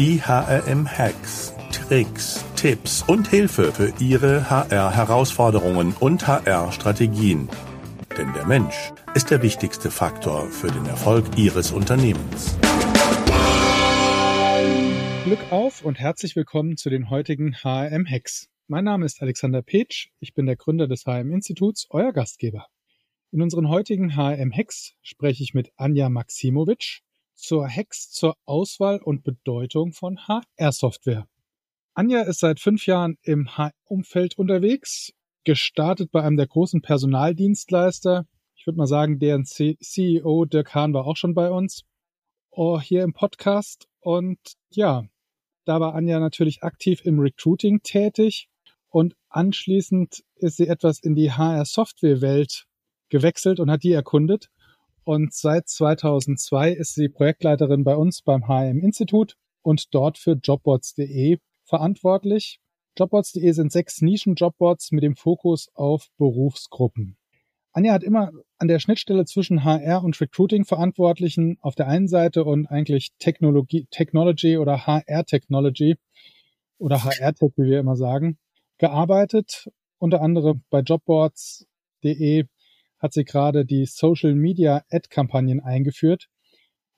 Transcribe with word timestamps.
Die 0.00 0.18
HRM-Hacks, 0.22 1.52
Tricks, 1.72 2.42
Tipps 2.56 3.02
und 3.02 3.28
Hilfe 3.28 3.70
für 3.70 3.92
Ihre 4.02 4.48
HR-Herausforderungen 4.48 5.92
und 6.00 6.26
HR-Strategien. 6.26 7.50
Denn 8.16 8.32
der 8.32 8.46
Mensch 8.46 8.92
ist 9.14 9.30
der 9.30 9.42
wichtigste 9.42 9.90
Faktor 9.90 10.46
für 10.46 10.68
den 10.68 10.86
Erfolg 10.86 11.26
Ihres 11.36 11.70
Unternehmens. 11.70 12.56
Glück 15.24 15.52
auf 15.52 15.84
und 15.84 15.98
herzlich 15.98 16.34
willkommen 16.34 16.78
zu 16.78 16.88
den 16.88 17.10
heutigen 17.10 17.52
HRM-Hacks. 17.62 18.48
Mein 18.68 18.84
Name 18.84 19.04
ist 19.04 19.20
Alexander 19.20 19.60
Petsch, 19.60 20.08
ich 20.18 20.32
bin 20.32 20.46
der 20.46 20.56
Gründer 20.56 20.88
des 20.88 21.04
HRM-Instituts, 21.04 21.88
euer 21.90 22.14
Gastgeber. 22.14 22.68
In 23.32 23.42
unseren 23.42 23.68
heutigen 23.68 24.16
HRM-Hacks 24.16 24.94
spreche 25.02 25.42
ich 25.42 25.52
mit 25.52 25.72
Anja 25.76 26.08
Maximovic, 26.08 27.02
zur 27.40 27.66
Hex 27.66 28.10
zur 28.10 28.36
Auswahl 28.44 29.00
und 29.02 29.24
Bedeutung 29.24 29.92
von 29.92 30.18
HR-Software. 30.28 31.26
Anja 31.94 32.22
ist 32.22 32.40
seit 32.40 32.60
fünf 32.60 32.86
Jahren 32.86 33.18
im 33.22 33.56
HR-Umfeld 33.56 34.38
unterwegs, 34.38 35.12
gestartet 35.44 36.10
bei 36.10 36.22
einem 36.22 36.36
der 36.36 36.46
großen 36.46 36.82
Personaldienstleister. 36.82 38.26
Ich 38.54 38.66
würde 38.66 38.78
mal 38.78 38.86
sagen, 38.86 39.18
deren 39.18 39.44
CEO 39.44 40.44
Dirk 40.44 40.74
Hahn 40.74 40.94
war 40.94 41.06
auch 41.06 41.16
schon 41.16 41.34
bei 41.34 41.50
uns 41.50 41.84
oh, 42.50 42.80
hier 42.80 43.02
im 43.02 43.12
Podcast. 43.12 43.88
Und 44.00 44.38
ja, 44.70 45.04
da 45.64 45.80
war 45.80 45.94
Anja 45.94 46.20
natürlich 46.20 46.62
aktiv 46.62 47.04
im 47.04 47.18
Recruiting 47.18 47.82
tätig 47.82 48.48
und 48.88 49.14
anschließend 49.28 50.24
ist 50.36 50.56
sie 50.56 50.66
etwas 50.66 50.98
in 50.98 51.14
die 51.14 51.32
HR-Software-Welt 51.32 52.66
gewechselt 53.08 53.60
und 53.60 53.70
hat 53.70 53.82
die 53.82 53.92
erkundet 53.92 54.50
und 55.10 55.34
seit 55.34 55.68
2002 55.68 56.70
ist 56.70 56.94
sie 56.94 57.08
Projektleiterin 57.08 57.82
bei 57.82 57.96
uns 57.96 58.22
beim 58.22 58.46
HM-Institut 58.46 59.34
und 59.60 59.92
dort 59.92 60.18
für 60.18 60.34
Jobboards.de 60.40 61.38
verantwortlich. 61.64 62.60
Jobboards.de 62.96 63.50
sind 63.50 63.72
sechs 63.72 64.02
Nischen-Jobboards 64.02 64.92
mit 64.92 65.02
dem 65.02 65.16
Fokus 65.16 65.68
auf 65.74 66.06
Berufsgruppen. 66.16 67.16
Anja 67.72 67.92
hat 67.92 68.04
immer 68.04 68.30
an 68.58 68.68
der 68.68 68.78
Schnittstelle 68.78 69.24
zwischen 69.24 69.64
HR 69.64 70.04
und 70.04 70.20
Recruiting-Verantwortlichen 70.20 71.58
auf 71.60 71.74
der 71.74 71.88
einen 71.88 72.06
Seite 72.06 72.44
und 72.44 72.68
eigentlich 72.68 73.10
Technologie, 73.18 73.88
Technology 73.90 74.58
oder 74.58 74.86
HR-Technology 74.86 75.96
oder 76.78 77.02
HR-Tech, 77.02 77.50
wie 77.56 77.68
wir 77.68 77.80
immer 77.80 77.96
sagen, 77.96 78.38
gearbeitet. 78.78 79.68
Unter 79.98 80.22
anderem 80.22 80.62
bei 80.70 80.82
Jobboards.de 80.82 82.44
hat 83.00 83.12
sie 83.12 83.24
gerade 83.24 83.64
die 83.64 83.86
Social 83.86 84.34
Media 84.34 84.84
Ad 84.90 85.08
Kampagnen 85.08 85.60
eingeführt, 85.60 86.28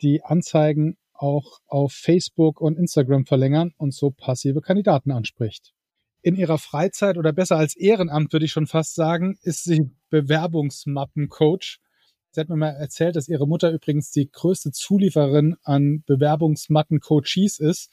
die 0.02 0.22
Anzeigen 0.22 0.98
auch 1.14 1.60
auf 1.66 1.92
Facebook 1.92 2.60
und 2.60 2.76
Instagram 2.76 3.24
verlängern 3.24 3.72
und 3.76 3.94
so 3.94 4.10
passive 4.10 4.60
Kandidaten 4.60 5.12
anspricht. 5.12 5.72
In 6.20 6.36
ihrer 6.36 6.58
Freizeit 6.58 7.16
oder 7.16 7.32
besser 7.32 7.56
als 7.56 7.76
Ehrenamt 7.76 8.32
würde 8.32 8.44
ich 8.44 8.52
schon 8.52 8.66
fast 8.66 8.94
sagen, 8.94 9.38
ist 9.42 9.64
sie 9.64 9.90
Bewerbungsmappencoach. 10.10 11.78
Sie 12.30 12.40
hat 12.40 12.48
mir 12.48 12.56
mal 12.56 12.70
erzählt, 12.70 13.16
dass 13.16 13.28
ihre 13.28 13.46
Mutter 13.46 13.70
übrigens 13.70 14.10
die 14.10 14.30
größte 14.30 14.72
Zulieferin 14.72 15.56
an 15.62 16.02
Bewerbungsmappen-Coaches 16.06 17.58
ist 17.58 17.90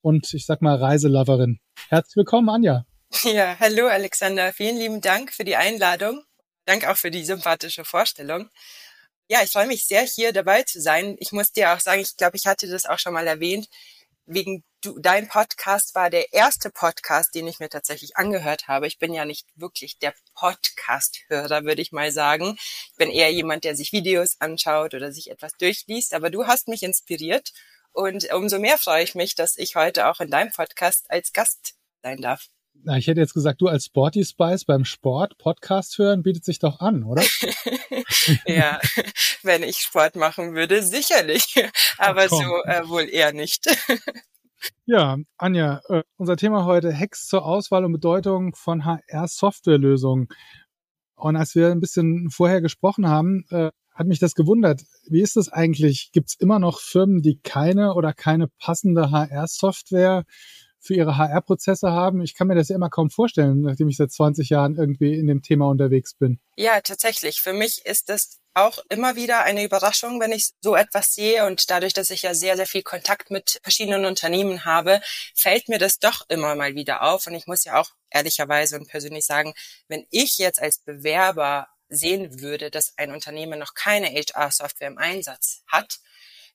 und 0.00 0.32
ich 0.34 0.46
sag 0.46 0.62
mal 0.62 0.76
Reiseloverin. 0.76 1.58
Herzlich 1.88 2.16
willkommen, 2.16 2.48
Anja. 2.48 2.86
Ja, 3.22 3.56
hallo 3.58 3.86
Alexander. 3.86 4.52
Vielen 4.52 4.76
lieben 4.76 5.00
Dank 5.00 5.32
für 5.32 5.44
die 5.44 5.56
Einladung. 5.56 6.22
Danke 6.66 6.90
auch 6.90 6.96
für 6.96 7.10
die 7.10 7.24
sympathische 7.24 7.84
Vorstellung. 7.84 8.50
Ja, 9.28 9.42
ich 9.42 9.50
freue 9.52 9.66
mich 9.66 9.86
sehr, 9.86 10.02
hier 10.02 10.32
dabei 10.32 10.62
zu 10.64 10.80
sein. 10.80 11.16
Ich 11.20 11.32
muss 11.32 11.52
dir 11.52 11.72
auch 11.72 11.80
sagen, 11.80 12.00
ich 12.00 12.16
glaube, 12.16 12.36
ich 12.36 12.46
hatte 12.46 12.68
das 12.68 12.86
auch 12.86 12.98
schon 12.98 13.12
mal 13.14 13.26
erwähnt. 13.26 13.68
Wegen 14.26 14.64
du, 14.80 14.98
dein 14.98 15.28
Podcast 15.28 15.94
war 15.94 16.10
der 16.10 16.32
erste 16.32 16.70
Podcast, 16.70 17.34
den 17.34 17.46
ich 17.46 17.60
mir 17.60 17.68
tatsächlich 17.68 18.16
angehört 18.16 18.66
habe. 18.66 18.88
Ich 18.88 18.98
bin 18.98 19.14
ja 19.14 19.24
nicht 19.24 19.46
wirklich 19.54 19.98
der 19.98 20.14
Podcast-Hörer, 20.34 21.64
würde 21.64 21.82
ich 21.82 21.92
mal 21.92 22.10
sagen. 22.10 22.56
Ich 22.58 22.96
bin 22.96 23.10
eher 23.10 23.32
jemand, 23.32 23.64
der 23.64 23.76
sich 23.76 23.92
Videos 23.92 24.36
anschaut 24.40 24.94
oder 24.94 25.12
sich 25.12 25.30
etwas 25.30 25.52
durchliest. 25.58 26.14
Aber 26.14 26.30
du 26.30 26.46
hast 26.46 26.66
mich 26.66 26.82
inspiriert 26.82 27.52
und 27.92 28.32
umso 28.32 28.58
mehr 28.58 28.78
freue 28.78 29.04
ich 29.04 29.14
mich, 29.14 29.36
dass 29.36 29.56
ich 29.56 29.76
heute 29.76 30.08
auch 30.08 30.20
in 30.20 30.30
deinem 30.30 30.50
Podcast 30.50 31.10
als 31.10 31.32
Gast 31.32 31.74
sein 32.02 32.20
darf. 32.20 32.48
Na, 32.84 32.96
ich 32.96 33.06
hätte 33.06 33.20
jetzt 33.20 33.34
gesagt, 33.34 33.60
du 33.60 33.68
als 33.68 33.86
Sporty 33.86 34.24
Spice 34.24 34.64
beim 34.64 34.84
Sport 34.84 35.38
Podcast 35.38 35.98
hören 35.98 36.22
bietet 36.22 36.44
sich 36.44 36.58
doch 36.58 36.80
an, 36.80 37.02
oder? 37.04 37.22
ja, 38.46 38.80
wenn 39.42 39.62
ich 39.62 39.78
Sport 39.78 40.16
machen 40.16 40.54
würde, 40.54 40.82
sicherlich. 40.82 41.54
Aber 41.98 42.28
so 42.28 42.42
äh, 42.64 42.88
wohl 42.88 43.08
eher 43.08 43.32
nicht. 43.32 43.66
ja, 44.84 45.16
Anja, 45.36 45.80
äh, 45.88 46.02
unser 46.16 46.36
Thema 46.36 46.64
heute 46.64 46.96
Hacks 46.96 47.26
zur 47.26 47.44
Auswahl 47.44 47.84
und 47.84 47.92
Bedeutung 47.92 48.54
von 48.54 48.84
HR-Softwarelösungen. 48.84 50.28
Und 51.16 51.36
als 51.36 51.54
wir 51.54 51.70
ein 51.70 51.80
bisschen 51.80 52.30
vorher 52.30 52.60
gesprochen 52.60 53.08
haben, 53.08 53.44
äh, 53.50 53.70
hat 53.96 54.06
mich 54.06 54.18
das 54.18 54.34
gewundert. 54.34 54.82
Wie 55.08 55.22
ist 55.22 55.36
das 55.36 55.48
eigentlich? 55.48 56.10
Gibt 56.12 56.28
es 56.28 56.34
immer 56.38 56.58
noch 56.58 56.80
Firmen, 56.80 57.22
die 57.22 57.40
keine 57.42 57.94
oder 57.94 58.12
keine 58.12 58.48
passende 58.58 59.10
HR-Software 59.10 60.24
für 60.86 60.94
ihre 60.94 61.16
HR-Prozesse 61.16 61.90
haben. 61.90 62.22
Ich 62.22 62.34
kann 62.34 62.46
mir 62.46 62.54
das 62.54 62.68
ja 62.68 62.76
immer 62.76 62.90
kaum 62.90 63.10
vorstellen, 63.10 63.62
nachdem 63.62 63.88
ich 63.88 63.96
seit 63.96 64.12
20 64.12 64.50
Jahren 64.50 64.76
irgendwie 64.76 65.14
in 65.14 65.26
dem 65.26 65.42
Thema 65.42 65.68
unterwegs 65.68 66.14
bin. 66.14 66.40
Ja, 66.56 66.80
tatsächlich. 66.80 67.40
Für 67.40 67.52
mich 67.52 67.84
ist 67.84 68.08
das 68.08 68.38
auch 68.54 68.78
immer 68.88 69.16
wieder 69.16 69.42
eine 69.42 69.64
Überraschung, 69.64 70.18
wenn 70.18 70.32
ich 70.32 70.52
so 70.62 70.74
etwas 70.74 71.14
sehe. 71.14 71.44
Und 71.44 71.70
dadurch, 71.70 71.92
dass 71.92 72.10
ich 72.10 72.22
ja 72.22 72.32
sehr, 72.32 72.56
sehr 72.56 72.66
viel 72.66 72.82
Kontakt 72.82 73.30
mit 73.30 73.60
verschiedenen 73.62 74.06
Unternehmen 74.06 74.64
habe, 74.64 75.00
fällt 75.34 75.68
mir 75.68 75.78
das 75.78 75.98
doch 75.98 76.24
immer 76.28 76.54
mal 76.54 76.74
wieder 76.74 77.02
auf. 77.02 77.26
Und 77.26 77.34
ich 77.34 77.46
muss 77.46 77.64
ja 77.64 77.78
auch 77.78 77.90
ehrlicherweise 78.10 78.78
und 78.78 78.88
persönlich 78.88 79.26
sagen, 79.26 79.52
wenn 79.88 80.06
ich 80.10 80.38
jetzt 80.38 80.60
als 80.60 80.78
Bewerber 80.78 81.68
sehen 81.88 82.40
würde, 82.40 82.70
dass 82.70 82.94
ein 82.96 83.12
Unternehmen 83.12 83.58
noch 83.58 83.74
keine 83.74 84.08
HR-Software 84.08 84.88
im 84.88 84.98
Einsatz 84.98 85.62
hat, 85.66 85.98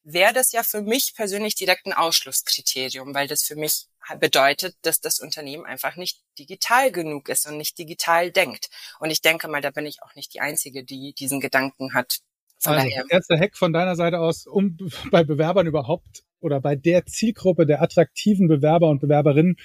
wäre 0.03 0.33
das 0.33 0.51
ja 0.51 0.63
für 0.63 0.81
mich 0.81 1.13
persönlich 1.15 1.55
direkt 1.55 1.85
ein 1.85 1.93
Ausschlusskriterium, 1.93 3.13
weil 3.13 3.27
das 3.27 3.43
für 3.43 3.55
mich 3.55 3.85
bedeutet, 4.19 4.75
dass 4.81 4.99
das 4.99 5.19
Unternehmen 5.19 5.65
einfach 5.65 5.95
nicht 5.95 6.21
digital 6.37 6.91
genug 6.91 7.29
ist 7.29 7.47
und 7.47 7.57
nicht 7.57 7.77
digital 7.77 8.31
denkt. 8.31 8.69
Und 8.99 9.11
ich 9.11 9.21
denke 9.21 9.47
mal, 9.47 9.61
da 9.61 9.71
bin 9.71 9.85
ich 9.85 10.01
auch 10.03 10.15
nicht 10.15 10.33
die 10.33 10.41
Einzige, 10.41 10.83
die 10.83 11.13
diesen 11.13 11.39
Gedanken 11.39 11.93
hat. 11.93 12.19
Von 12.59 12.73
also, 12.73 12.85
daher. 12.85 13.05
erster 13.09 13.39
Hack 13.39 13.57
von 13.57 13.73
deiner 13.73 13.95
Seite 13.95 14.19
aus, 14.19 14.45
um 14.45 14.77
bei 15.11 15.23
Bewerbern 15.23 15.67
überhaupt 15.67 16.23
oder 16.39 16.59
bei 16.59 16.75
der 16.75 17.05
Zielgruppe 17.05 17.65
der 17.65 17.81
attraktiven 17.81 18.47
Bewerber 18.47 18.89
und 18.89 18.99
Bewerberinnen 18.99 19.57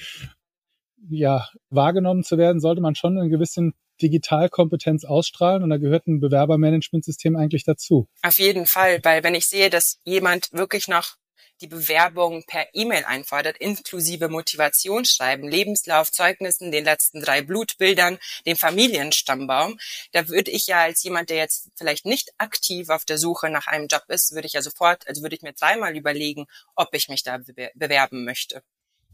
ja 1.08 1.48
wahrgenommen 1.70 2.24
zu 2.24 2.38
werden, 2.38 2.60
sollte 2.60 2.80
man 2.80 2.94
schon 2.94 3.18
einen 3.18 3.30
gewissen 3.30 3.74
Digitalkompetenz 4.02 5.04
ausstrahlen 5.04 5.62
und 5.62 5.70
da 5.70 5.78
gehört 5.78 6.06
ein 6.06 6.20
Bewerbermanagementsystem 6.20 7.36
eigentlich 7.36 7.64
dazu. 7.64 8.08
Auf 8.22 8.38
jeden 8.38 8.66
Fall, 8.66 9.00
weil 9.02 9.22
wenn 9.22 9.34
ich 9.34 9.46
sehe, 9.46 9.70
dass 9.70 10.00
jemand 10.04 10.52
wirklich 10.52 10.88
noch 10.88 11.16
die 11.60 11.66
Bewerbung 11.66 12.44
per 12.46 12.66
E-Mail 12.72 13.04
einfordert, 13.04 13.56
inklusive 13.58 14.28
Motivationsschreiben, 14.28 15.48
Lebenslauf, 15.48 16.12
Zeugnissen, 16.12 16.72
den 16.72 16.84
letzten 16.84 17.20
drei 17.20 17.42
Blutbildern, 17.42 18.18
dem 18.46 18.56
Familienstammbaum, 18.56 19.78
da 20.12 20.28
würde 20.28 20.50
ich 20.50 20.66
ja 20.66 20.82
als 20.82 21.02
jemand, 21.02 21.30
der 21.30 21.38
jetzt 21.38 21.70
vielleicht 21.76 22.06
nicht 22.06 22.30
aktiv 22.38 22.88
auf 22.88 23.04
der 23.04 23.18
Suche 23.18 23.50
nach 23.50 23.66
einem 23.66 23.88
Job 23.88 24.04
ist, 24.08 24.32
würde 24.32 24.46
ich 24.46 24.54
ja 24.54 24.62
sofort, 24.62 25.06
also 25.08 25.22
würde 25.22 25.36
ich 25.36 25.42
mir 25.42 25.52
dreimal 25.52 25.96
überlegen, 25.96 26.46
ob 26.74 26.94
ich 26.94 27.08
mich 27.08 27.22
da 27.22 27.38
bewerben 27.74 28.24
möchte. 28.24 28.62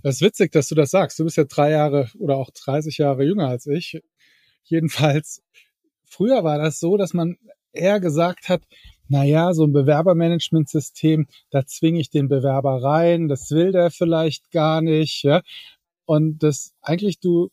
Das 0.02 0.16
ist 0.16 0.22
witzig, 0.22 0.50
dass 0.52 0.68
du 0.68 0.74
das 0.74 0.90
sagst. 0.90 1.18
Du 1.18 1.24
bist 1.24 1.36
ja 1.36 1.44
drei 1.44 1.70
Jahre 1.70 2.10
oder 2.18 2.36
auch 2.36 2.50
30 2.50 2.98
Jahre 2.98 3.22
jünger 3.22 3.48
als 3.48 3.66
ich. 3.66 4.00
Jedenfalls, 4.64 5.42
früher 6.04 6.42
war 6.42 6.58
das 6.58 6.80
so, 6.80 6.96
dass 6.96 7.14
man 7.14 7.38
eher 7.72 8.00
gesagt 8.00 8.48
hat, 8.48 8.62
na 9.12 9.24
ja, 9.24 9.52
so 9.52 9.64
ein 9.64 9.72
Bewerbermanagementsystem, 9.74 11.26
da 11.50 11.66
zwinge 11.66 12.00
ich 12.00 12.08
den 12.08 12.28
Bewerber 12.28 12.82
rein, 12.82 13.28
das 13.28 13.50
will 13.50 13.70
der 13.70 13.90
vielleicht 13.90 14.50
gar 14.50 14.80
nicht, 14.80 15.22
ja. 15.22 15.42
Und 16.06 16.42
das 16.42 16.72
eigentlich 16.80 17.20
du 17.20 17.50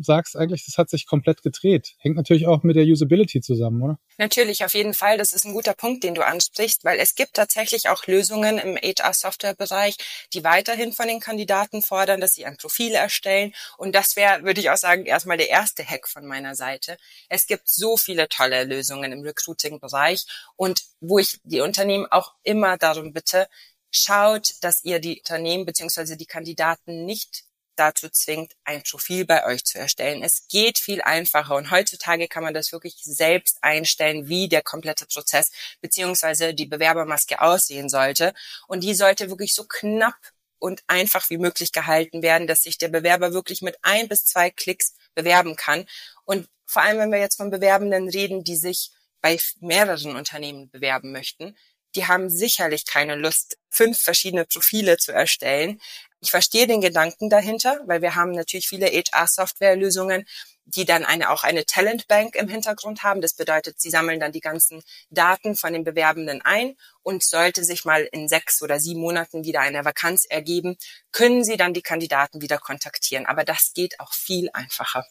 sagst 0.00 0.36
eigentlich, 0.36 0.64
das 0.66 0.78
hat 0.78 0.90
sich 0.90 1.06
komplett 1.06 1.42
gedreht. 1.42 1.94
Hängt 1.98 2.16
natürlich 2.16 2.46
auch 2.46 2.62
mit 2.62 2.76
der 2.76 2.84
Usability 2.84 3.40
zusammen, 3.40 3.82
oder? 3.82 3.98
Natürlich, 4.18 4.64
auf 4.64 4.74
jeden 4.74 4.94
Fall. 4.94 5.18
Das 5.18 5.32
ist 5.32 5.44
ein 5.44 5.52
guter 5.52 5.74
Punkt, 5.74 6.04
den 6.04 6.14
du 6.14 6.24
ansprichst, 6.24 6.84
weil 6.84 6.98
es 6.98 7.14
gibt 7.14 7.34
tatsächlich 7.34 7.88
auch 7.88 8.06
Lösungen 8.06 8.58
im 8.58 8.76
HR-Software-Bereich, 8.76 9.96
die 10.32 10.44
weiterhin 10.44 10.92
von 10.92 11.08
den 11.08 11.20
Kandidaten 11.20 11.82
fordern, 11.82 12.20
dass 12.20 12.32
sie 12.32 12.44
ein 12.44 12.56
Profil 12.56 12.92
erstellen. 12.92 13.52
Und 13.76 13.94
das 13.94 14.16
wäre, 14.16 14.44
würde 14.44 14.60
ich 14.60 14.70
auch 14.70 14.76
sagen, 14.76 15.06
erstmal 15.06 15.36
der 15.36 15.48
erste 15.48 15.84
Hack 15.84 16.08
von 16.08 16.26
meiner 16.26 16.54
Seite. 16.54 16.96
Es 17.28 17.46
gibt 17.46 17.68
so 17.68 17.96
viele 17.96 18.28
tolle 18.28 18.64
Lösungen 18.64 19.12
im 19.12 19.22
Recruiting-Bereich 19.22 20.24
und 20.56 20.82
wo 21.00 21.18
ich 21.18 21.40
die 21.44 21.60
Unternehmen 21.60 22.06
auch 22.10 22.34
immer 22.42 22.76
darum 22.76 23.12
bitte, 23.12 23.48
schaut, 23.90 24.54
dass 24.60 24.84
ihr 24.84 25.00
die 25.00 25.18
Unternehmen 25.18 25.64
beziehungsweise 25.64 26.16
die 26.16 26.26
Kandidaten 26.26 27.04
nicht 27.04 27.44
dazu 27.78 28.08
zwingt, 28.08 28.52
ein 28.64 28.82
Profil 28.82 29.24
bei 29.24 29.46
euch 29.46 29.64
zu 29.64 29.78
erstellen. 29.78 30.22
Es 30.22 30.48
geht 30.48 30.78
viel 30.78 31.00
einfacher 31.02 31.56
und 31.56 31.70
heutzutage 31.70 32.28
kann 32.28 32.42
man 32.42 32.54
das 32.54 32.72
wirklich 32.72 32.96
selbst 33.02 33.58
einstellen, 33.62 34.28
wie 34.28 34.48
der 34.48 34.62
komplette 34.62 35.06
Prozess 35.06 35.50
beziehungsweise 35.80 36.54
die 36.54 36.66
Bewerbermaske 36.66 37.40
aussehen 37.40 37.88
sollte. 37.88 38.34
Und 38.66 38.82
die 38.82 38.94
sollte 38.94 39.30
wirklich 39.30 39.54
so 39.54 39.64
knapp 39.64 40.16
und 40.58 40.82
einfach 40.86 41.30
wie 41.30 41.38
möglich 41.38 41.72
gehalten 41.72 42.22
werden, 42.22 42.46
dass 42.46 42.62
sich 42.62 42.78
der 42.78 42.88
Bewerber 42.88 43.32
wirklich 43.32 43.62
mit 43.62 43.76
ein 43.82 44.08
bis 44.08 44.26
zwei 44.26 44.50
Klicks 44.50 44.94
bewerben 45.14 45.56
kann. 45.56 45.86
Und 46.24 46.48
vor 46.66 46.82
allem, 46.82 46.98
wenn 46.98 47.12
wir 47.12 47.18
jetzt 47.18 47.36
von 47.36 47.50
Bewerbenden 47.50 48.08
reden, 48.08 48.44
die 48.44 48.56
sich 48.56 48.90
bei 49.20 49.38
mehreren 49.60 50.16
Unternehmen 50.16 50.70
bewerben 50.70 51.12
möchten, 51.12 51.56
die 51.94 52.06
haben 52.06 52.30
sicherlich 52.30 52.86
keine 52.86 53.14
Lust, 53.16 53.56
fünf 53.70 53.98
verschiedene 53.98 54.44
Profile 54.44 54.96
zu 54.96 55.12
erstellen. 55.12 55.80
Ich 56.20 56.30
verstehe 56.30 56.66
den 56.66 56.80
Gedanken 56.80 57.30
dahinter, 57.30 57.80
weil 57.86 58.02
wir 58.02 58.14
haben 58.16 58.32
natürlich 58.32 58.68
viele 58.68 58.86
HR-Software-Lösungen, 58.86 60.26
die 60.64 60.84
dann 60.84 61.04
eine, 61.04 61.30
auch 61.30 61.44
eine 61.44 61.64
Talentbank 61.64 62.34
im 62.34 62.48
Hintergrund 62.48 63.02
haben. 63.02 63.20
Das 63.20 63.34
bedeutet, 63.34 63.80
sie 63.80 63.90
sammeln 63.90 64.20
dann 64.20 64.32
die 64.32 64.40
ganzen 64.40 64.82
Daten 65.10 65.56
von 65.56 65.72
den 65.72 65.84
Bewerbenden 65.84 66.42
ein 66.42 66.76
und 67.02 67.22
sollte 67.22 67.64
sich 67.64 67.84
mal 67.84 68.06
in 68.12 68.28
sechs 68.28 68.60
oder 68.60 68.78
sieben 68.80 69.00
Monaten 69.00 69.44
wieder 69.44 69.60
eine 69.60 69.84
Vakanz 69.84 70.26
ergeben, 70.28 70.76
können 71.12 71.44
sie 71.44 71.56
dann 71.56 71.72
die 71.72 71.82
Kandidaten 71.82 72.42
wieder 72.42 72.58
kontaktieren. 72.58 73.26
Aber 73.26 73.44
das 73.44 73.72
geht 73.72 73.98
auch 74.00 74.12
viel 74.12 74.50
einfacher. 74.52 75.06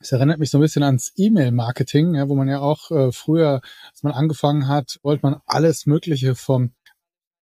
Es 0.00 0.12
erinnert 0.12 0.38
mich 0.38 0.50
so 0.50 0.58
ein 0.58 0.62
bisschen 0.62 0.82
ans 0.82 1.12
E-Mail-Marketing, 1.16 2.14
ja, 2.14 2.28
wo 2.28 2.34
man 2.34 2.48
ja 2.48 2.60
auch 2.60 2.90
äh, 2.90 3.12
früher, 3.12 3.60
als 3.90 4.02
man 4.02 4.12
angefangen 4.12 4.68
hat, 4.68 4.98
wollte 5.02 5.22
man 5.22 5.40
alles 5.46 5.86
Mögliche 5.86 6.34
vom 6.34 6.72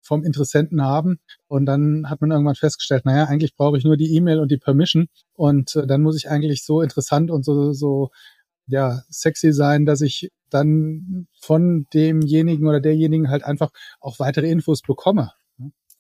vom 0.03 0.25
Interessenten 0.25 0.83
haben. 0.83 1.21
Und 1.47 1.67
dann 1.67 2.11
hat 2.11 2.21
man 2.21 2.31
irgendwann 2.31 2.57
festgestellt, 2.57 3.05
naja, 3.05 3.25
eigentlich 3.25 3.55
brauche 3.55 3.79
ich 3.79 3.85
nur 3.85 3.97
die 3.97 4.15
E-Mail 4.17 4.41
und 4.41 4.51
die 4.51 4.59
Permission. 4.59 5.07
Und 5.35 5.77
äh, 5.77 5.87
dann 5.87 6.03
muss 6.03 6.17
ich 6.17 6.29
eigentlich 6.29 6.65
so 6.65 6.83
interessant 6.83 7.31
und 7.31 7.45
so, 7.45 7.73
so, 7.73 8.11
ja, 8.67 9.03
sexy 9.09 9.53
sein, 9.53 9.87
dass 9.87 10.01
ich 10.01 10.31
dann 10.51 11.29
von 11.41 11.87
demjenigen 11.95 12.67
oder 12.69 12.81
derjenigen 12.81 13.31
halt 13.31 13.45
einfach 13.45 13.71
auch 14.01 14.19
weitere 14.19 14.51
Infos 14.51 14.83
bekomme. 14.83 15.33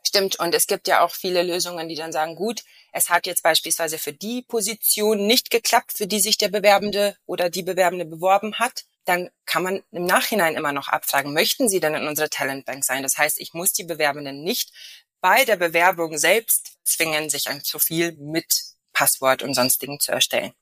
Stimmt. 0.04 0.38
Und 0.38 0.54
es 0.54 0.66
gibt 0.66 0.88
ja 0.88 1.04
auch 1.04 1.12
viele 1.12 1.42
Lösungen, 1.42 1.88
die 1.88 1.94
dann 1.94 2.12
sagen, 2.12 2.34
gut, 2.34 2.62
es 2.92 3.08
hat 3.08 3.26
jetzt 3.26 3.42
beispielsweise 3.42 3.98
für 3.98 4.12
die 4.12 4.42
Position 4.42 5.26
nicht 5.26 5.50
geklappt, 5.50 5.92
für 5.92 6.06
die 6.06 6.20
sich 6.20 6.38
der 6.38 6.48
Bewerbende 6.48 7.16
oder 7.26 7.50
die 7.50 7.62
Bewerbende 7.62 8.04
beworben 8.04 8.54
hat 8.54 8.84
dann 9.04 9.30
kann 9.46 9.62
man 9.62 9.80
im 9.90 10.04
Nachhinein 10.04 10.54
immer 10.54 10.72
noch 10.72 10.88
abfragen, 10.88 11.34
möchten 11.34 11.68
Sie 11.68 11.80
denn 11.80 11.94
in 11.94 12.06
unserer 12.06 12.28
Talentbank 12.28 12.84
sein? 12.84 13.02
Das 13.02 13.18
heißt, 13.18 13.40
ich 13.40 13.52
muss 13.54 13.72
die 13.72 13.84
Bewerbenden 13.84 14.42
nicht 14.42 14.72
bei 15.20 15.44
der 15.44 15.56
Bewerbung 15.56 16.18
selbst 16.18 16.78
zwingen, 16.84 17.30
sich 17.30 17.48
ein 17.48 17.62
Profil 17.68 18.16
mit 18.18 18.46
Passwort 18.92 19.42
und 19.42 19.54
sonstigen 19.54 19.98
zu 20.00 20.12
erstellen. 20.12 20.52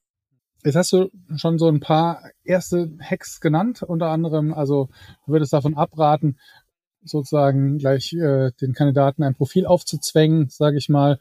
Jetzt 0.63 0.77
hast 0.77 0.93
du 0.93 1.11
schon 1.37 1.59
so 1.59 1.69
ein 1.69 1.81
paar 1.81 2.31
erste 2.45 2.91
Hacks 3.01 3.41
genannt, 3.41 3.83
unter 3.83 4.09
anderem, 4.09 4.53
also 4.53 4.91
du 5.25 5.33
würdest 5.33 5.55
davon 5.55 5.77
abraten, 5.77 6.39
sozusagen 7.03 7.79
gleich 7.79 8.13
äh, 8.13 8.51
den 8.61 8.75
Kandidaten 8.75 9.23
ein 9.23 9.35
Profil 9.35 9.67
aufzuzwängen, 9.67 10.49
sage 10.49 10.79
ich 10.79 10.89
mal. 10.89 11.19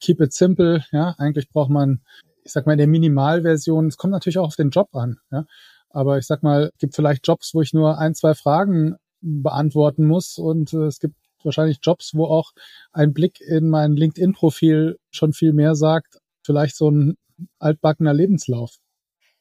Keep 0.00 0.20
it 0.20 0.32
simple, 0.32 0.84
ja. 0.92 1.14
Eigentlich 1.18 1.48
braucht 1.48 1.70
man, 1.70 2.00
ich 2.42 2.52
sag 2.52 2.66
mal, 2.66 2.72
in 2.72 2.78
der 2.78 2.86
Minimalversion, 2.86 3.86
es 3.86 3.96
kommt 3.96 4.12
natürlich 4.12 4.38
auch 4.38 4.46
auf 4.46 4.56
den 4.56 4.70
Job 4.70 4.94
an, 4.94 5.18
ja. 5.30 5.44
Aber 5.90 6.18
ich 6.18 6.26
sag 6.26 6.42
mal, 6.42 6.72
gibt 6.78 6.96
vielleicht 6.96 7.26
Jobs, 7.26 7.54
wo 7.54 7.62
ich 7.62 7.72
nur 7.72 7.98
ein, 7.98 8.14
zwei 8.14 8.34
Fragen 8.34 8.96
beantworten 9.20 10.06
muss 10.06 10.38
und 10.38 10.72
äh, 10.72 10.86
es 10.86 10.98
gibt 10.98 11.14
wahrscheinlich 11.44 11.78
Jobs, 11.82 12.14
wo 12.14 12.26
auch 12.26 12.52
ein 12.92 13.12
Blick 13.12 13.40
in 13.40 13.68
mein 13.68 13.92
LinkedIn-Profil 13.92 14.98
schon 15.10 15.32
viel 15.32 15.52
mehr 15.52 15.74
sagt, 15.74 16.18
vielleicht 16.42 16.76
so 16.76 16.90
ein 16.90 17.16
altbackener 17.58 18.14
Lebenslauf. 18.14 18.78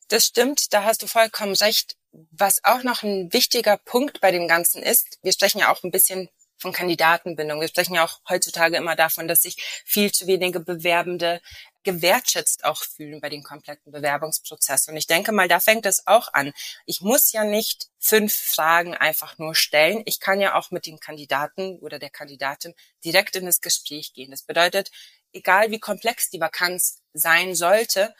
Das 0.10 0.26
stimmt, 0.26 0.74
da 0.74 0.84
hast 0.84 1.02
du 1.02 1.08
vollkommen 1.08 1.56
recht. 1.56 1.96
Was 2.32 2.64
auch 2.64 2.84
noch 2.84 3.04
ein 3.04 3.34
wichtiger 3.34 3.78
Punkt 3.78 4.22
bei 4.22 4.32
dem 4.32 4.48
Ganzen 4.48 4.84
ist, 4.84 5.18
wir 5.24 5.34
sprechen 5.34 5.60
ja 5.60 5.72
auch 5.72 5.84
ein 5.84 5.92
bisschen 5.92 6.30
von 6.64 6.72
Kandidatenbindung. 6.72 7.60
Wir 7.60 7.68
sprechen 7.68 7.96
ja 7.96 8.06
auch 8.06 8.20
heutzutage 8.30 8.78
immer 8.78 8.96
davon, 8.96 9.28
dass 9.28 9.42
sich 9.42 9.84
viel 9.86 10.12
zu 10.12 10.28
wenige 10.28 10.60
Bewerbende 10.60 11.42
gewertschätzt 11.84 12.64
auch 12.64 12.84
fühlen 12.84 13.20
bei 13.20 13.30
dem 13.30 13.44
kompletten 13.44 13.92
Bewerbungsprozess. 13.92 14.88
Und 14.88 14.96
ich 14.96 15.06
denke 15.06 15.34
mal, 15.34 15.50
da 15.50 15.60
fängt 15.60 15.86
es 15.86 16.08
auch 16.08 16.30
an. 16.34 16.54
Ich 16.86 17.02
muss 17.02 17.34
ja 17.34 17.44
nicht 17.44 17.90
fünf 18.00 18.34
Fragen 18.34 18.96
einfach 18.96 19.38
nur 19.38 19.56
stellen. 19.56 20.02
Ich 20.06 20.20
kann 20.20 20.40
ja 20.40 20.56
auch 20.56 20.72
mit 20.72 20.86
dem 20.86 21.00
Kandidaten 21.00 21.78
oder 21.80 22.00
der 22.00 22.10
Kandidatin 22.10 22.74
direkt 23.04 23.36
in 23.36 23.46
das 23.46 23.60
Gespräch 23.60 24.14
gehen. 24.14 24.32
Das 24.32 24.44
bedeutet, 24.44 24.92
egal 25.34 25.72
wie 25.72 25.80
komplex 25.80 26.30
die 26.30 26.40
Vakanz 26.40 27.02
sein 27.14 27.56
sollte, 27.56 28.16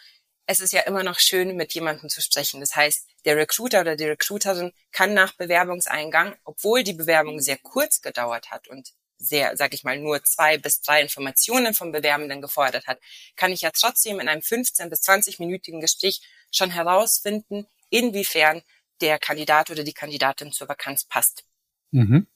es 0.46 0.60
ist 0.60 0.74
ja 0.74 0.82
immer 0.82 1.04
noch 1.04 1.20
schön, 1.20 1.56
mit 1.56 1.74
jemandem 1.74 2.10
zu 2.10 2.22
sprechen. 2.22 2.60
Das 2.60 2.76
heißt, 2.76 3.08
der 3.26 3.38
Recruiter 3.38 3.82
oder 3.82 3.96
die 3.96 4.06
Recruiterin 4.06 4.74
kann 4.92 5.14
nach 5.14 5.34
Bewerbungseingang, 5.34 6.36
obwohl 6.44 6.84
die 6.84 6.94
Bewerbung 6.94 7.40
sehr 7.40 7.58
kurz 7.58 8.02
gedauert 8.02 8.52
hat 8.52 8.68
und 8.68 8.94
sehr, 9.18 9.56
sag 9.56 9.74
ich 9.74 9.84
mal, 9.84 9.98
nur 10.00 10.22
zwei 10.24 10.58
bis 10.58 10.82
drei 10.82 11.02
Informationen 11.02 11.74
vom 11.74 11.92
Bewerbenden 11.92 12.42
gefordert 12.42 12.88
hat, 12.88 13.00
kann 13.36 13.52
ich 13.52 13.62
ja 13.62 13.72
trotzdem 13.72 14.20
in 14.20 14.28
einem 14.28 14.42
15 14.42 14.90
bis 14.90 15.02
20-minütigen 15.02 15.80
Gespräch 15.80 16.22
schon 16.52 16.72
herausfinden, 16.72 17.66
inwiefern 17.90 18.62
der 19.02 19.20
Kandidat 19.20 19.72
oder 19.72 19.84
die 19.84 19.94
Kandidatin 19.94 20.52
zur 20.52 20.68
Vakanz 20.68 21.06
passt. 21.06 21.46
Mhm. 21.92 22.28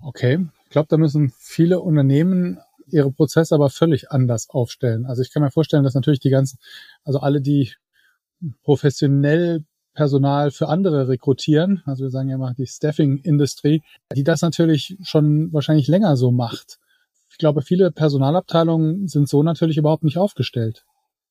Okay. 0.00 0.38
Ich 0.64 0.70
glaube, 0.70 0.88
da 0.88 0.96
müssen 0.96 1.34
viele 1.38 1.80
Unternehmen 1.80 2.60
ihre 2.90 3.10
Prozesse 3.10 3.54
aber 3.54 3.70
völlig 3.70 4.10
anders 4.10 4.48
aufstellen. 4.50 5.06
Also 5.06 5.22
ich 5.22 5.32
kann 5.32 5.42
mir 5.42 5.50
vorstellen, 5.50 5.84
dass 5.84 5.94
natürlich 5.94 6.20
die 6.20 6.30
ganzen, 6.30 6.58
also 7.04 7.20
alle, 7.20 7.40
die 7.40 7.72
professionell 8.62 9.64
Personal 9.98 10.52
für 10.52 10.68
andere 10.68 11.08
rekrutieren, 11.08 11.82
also 11.84 12.04
wir 12.04 12.10
sagen 12.10 12.28
ja 12.28 12.36
immer 12.36 12.54
die 12.54 12.68
Staffing-Industrie, 12.68 13.82
die 14.14 14.22
das 14.22 14.42
natürlich 14.42 14.96
schon 15.02 15.52
wahrscheinlich 15.52 15.88
länger 15.88 16.16
so 16.16 16.30
macht. 16.30 16.78
Ich 17.30 17.38
glaube, 17.38 17.62
viele 17.62 17.90
Personalabteilungen 17.90 19.08
sind 19.08 19.28
so 19.28 19.42
natürlich 19.42 19.76
überhaupt 19.76 20.04
nicht 20.04 20.16
aufgestellt. 20.16 20.84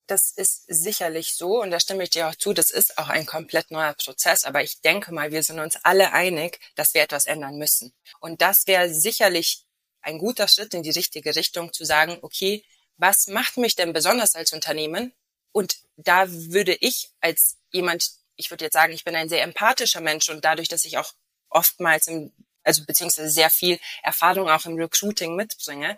Das 0.08 0.32
ist 0.32 0.66
sicherlich 0.68 1.34
so 1.34 1.62
und 1.62 1.72
da 1.72 1.80
stimme 1.80 2.04
ich 2.04 2.10
dir 2.10 2.28
auch 2.28 2.36
zu, 2.36 2.52
das 2.52 2.70
ist 2.70 2.98
auch 2.98 3.08
ein 3.08 3.26
komplett 3.26 3.72
neuer 3.72 3.94
Prozess, 3.94 4.44
aber 4.44 4.62
ich 4.64 4.82
denke 4.82 5.14
mal, 5.14 5.32
wir 5.32 5.44
sind 5.44 5.60
uns 5.60 5.78
alle 5.84 6.12
einig, 6.12 6.60
dass 6.76 6.94
wir 6.94 7.04
etwas 7.04 7.26
ändern 7.26 7.58
müssen. 7.58 7.94
Und 8.20 8.42
das 8.42 8.68
wäre 8.68 8.94
sicherlich 8.94 9.67
ein 10.08 10.18
guter 10.18 10.48
Schritt 10.48 10.74
in 10.74 10.84
die 10.84 10.92
richtige 10.92 11.36
Richtung 11.36 11.74
zu 11.74 11.84
sagen, 11.84 12.18
okay, 12.22 12.64
was 12.96 13.28
macht 13.28 13.58
mich 13.58 13.76
denn 13.76 13.92
besonders 13.92 14.36
als 14.36 14.54
Unternehmen? 14.54 15.14
Und 15.52 15.78
da 15.98 16.26
würde 16.30 16.78
ich 16.80 17.10
als 17.20 17.58
jemand, 17.72 18.10
ich 18.38 18.50
würde 18.50 18.66
jetzt 18.66 18.74
sagen, 18.74 18.94
ich 18.94 19.04
bin 19.04 19.16
ein 19.16 19.30
sehr 19.30 19.44
empathischer 19.44 20.02
Mensch 20.02 20.30
und 20.30 20.46
dadurch, 20.46 20.70
dass 20.70 20.86
ich 20.86 20.98
auch 20.98 21.14
oftmals 21.50 22.08
im, 22.08 22.32
also 22.64 22.86
beziehungsweise 22.86 23.30
sehr 23.30 23.50
viel 23.50 23.80
Erfahrung 24.02 24.50
auch 24.50 24.66
im 24.66 24.78
Recruiting 24.78 25.36
mitbringe, 25.36 25.98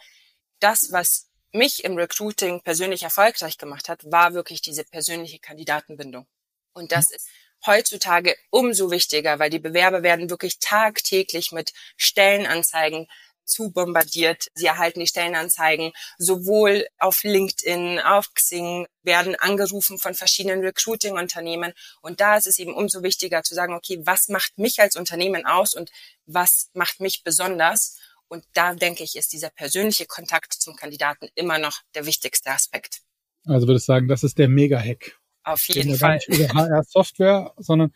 das, 0.59 0.91
was 0.91 1.27
mich 1.51 1.83
im 1.83 1.95
Recruiting 1.95 2.61
persönlich 2.61 3.03
erfolgreich 3.03 3.57
gemacht 3.57 3.89
hat, 3.89 4.11
war 4.11 4.33
wirklich 4.33 4.61
diese 4.61 4.83
persönliche 4.83 5.39
Kandidatenbindung. 5.39 6.27
Und 6.73 6.91
das 6.91 7.11
ist 7.11 7.27
heutzutage 7.65 8.35
umso 8.49 8.89
wichtiger, 8.89 9.37
weil 9.39 9.49
die 9.49 9.59
Bewerber 9.59 10.01
werden 10.03 10.29
wirklich 10.29 10.59
tagtäglich 10.59 11.51
mit 11.51 11.73
Stellenanzeigen 11.97 13.07
zu 13.49 13.71
bombardiert. 13.71 14.47
Sie 14.53 14.67
erhalten 14.67 14.99
die 14.99 15.07
Stellenanzeigen 15.07 15.91
sowohl 16.17 16.85
auf 16.97 17.23
LinkedIn, 17.23 17.99
auf 17.99 18.33
Xing, 18.33 18.87
werden 19.03 19.35
angerufen 19.35 19.97
von 19.97 20.13
verschiedenen 20.13 20.61
Recruiting-Unternehmen. 20.61 21.73
Und 22.01 22.21
da 22.21 22.37
ist 22.37 22.47
es 22.47 22.59
eben 22.59 22.73
umso 22.73 23.03
wichtiger 23.03 23.43
zu 23.43 23.55
sagen, 23.55 23.73
okay, 23.73 23.99
was 24.03 24.29
macht 24.29 24.57
mich 24.57 24.79
als 24.79 24.95
Unternehmen 24.95 25.45
aus 25.45 25.73
und 25.73 25.91
was 26.25 26.69
macht 26.73 26.99
mich 26.99 27.23
besonders? 27.23 27.97
Und 28.27 28.45
da 28.53 28.75
denke 28.75 29.03
ich, 29.03 29.15
ist 29.15 29.33
dieser 29.33 29.49
persönliche 29.49 30.05
Kontakt 30.05 30.53
zum 30.53 30.75
Kandidaten 30.75 31.29
immer 31.35 31.57
noch 31.57 31.81
der 31.95 32.05
wichtigste 32.05 32.51
Aspekt. 32.51 33.01
Also 33.45 33.67
würde 33.67 33.79
ich 33.79 33.85
sagen, 33.85 34.07
das 34.07 34.23
ist 34.23 34.37
der 34.37 34.47
Mega-Hack. 34.47 35.19
Auf 35.43 35.67
jeden 35.69 35.97
Fall. 35.97 36.19
Nicht 36.27 36.27
über 36.27 36.53
HR-Software, 36.53 37.53
sondern 37.57 37.91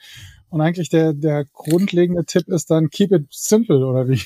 und 0.49 0.61
eigentlich 0.61 0.89
der, 0.89 1.13
der 1.13 1.45
grundlegende 1.45 2.25
Tipp 2.25 2.47
ist 2.47 2.69
dann 2.69 2.91
keep 2.91 3.11
it 3.11 3.25
simple 3.31 3.85
oder 3.85 4.07
wie? 4.07 4.21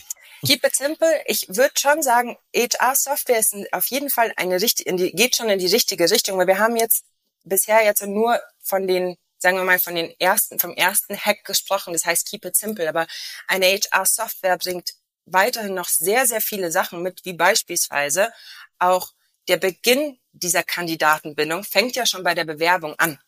Keep 0.45 0.65
it 0.65 0.75
simple. 0.75 1.21
Ich 1.25 1.47
würde 1.49 1.73
schon 1.79 2.01
sagen, 2.01 2.37
HR-Software 2.55 3.39
ist 3.39 3.55
auf 3.71 3.87
jeden 3.87 4.09
Fall 4.09 4.33
eine 4.37 4.61
richtige, 4.61 5.11
geht 5.11 5.35
schon 5.35 5.49
in 5.49 5.59
die 5.59 5.67
richtige 5.67 6.09
Richtung, 6.09 6.37
weil 6.37 6.47
wir 6.47 6.59
haben 6.59 6.75
jetzt 6.75 7.05
bisher 7.43 7.83
jetzt 7.83 8.05
nur 8.05 8.39
von 8.61 8.87
den, 8.87 9.17
sagen 9.39 9.57
wir 9.57 9.63
mal, 9.63 9.79
von 9.79 9.95
den 9.95 10.13
ersten, 10.19 10.59
vom 10.59 10.73
ersten 10.73 11.17
Hack 11.17 11.43
gesprochen. 11.43 11.93
Das 11.93 12.05
heißt 12.05 12.29
Keep 12.29 12.45
it 12.45 12.55
simple. 12.55 12.87
Aber 12.87 13.07
eine 13.47 13.65
HR-Software 13.65 14.57
bringt 14.57 14.91
weiterhin 15.25 15.73
noch 15.73 15.89
sehr, 15.89 16.25
sehr 16.25 16.41
viele 16.41 16.71
Sachen 16.71 17.01
mit, 17.01 17.25
wie 17.25 17.33
beispielsweise 17.33 18.31
auch 18.79 19.13
der 19.47 19.57
Beginn 19.57 20.19
dieser 20.33 20.63
Kandidatenbindung 20.63 21.63
fängt 21.63 21.95
ja 21.95 22.05
schon 22.05 22.23
bei 22.23 22.35
der 22.35 22.45
Bewerbung 22.45 22.95
an. 22.99 23.19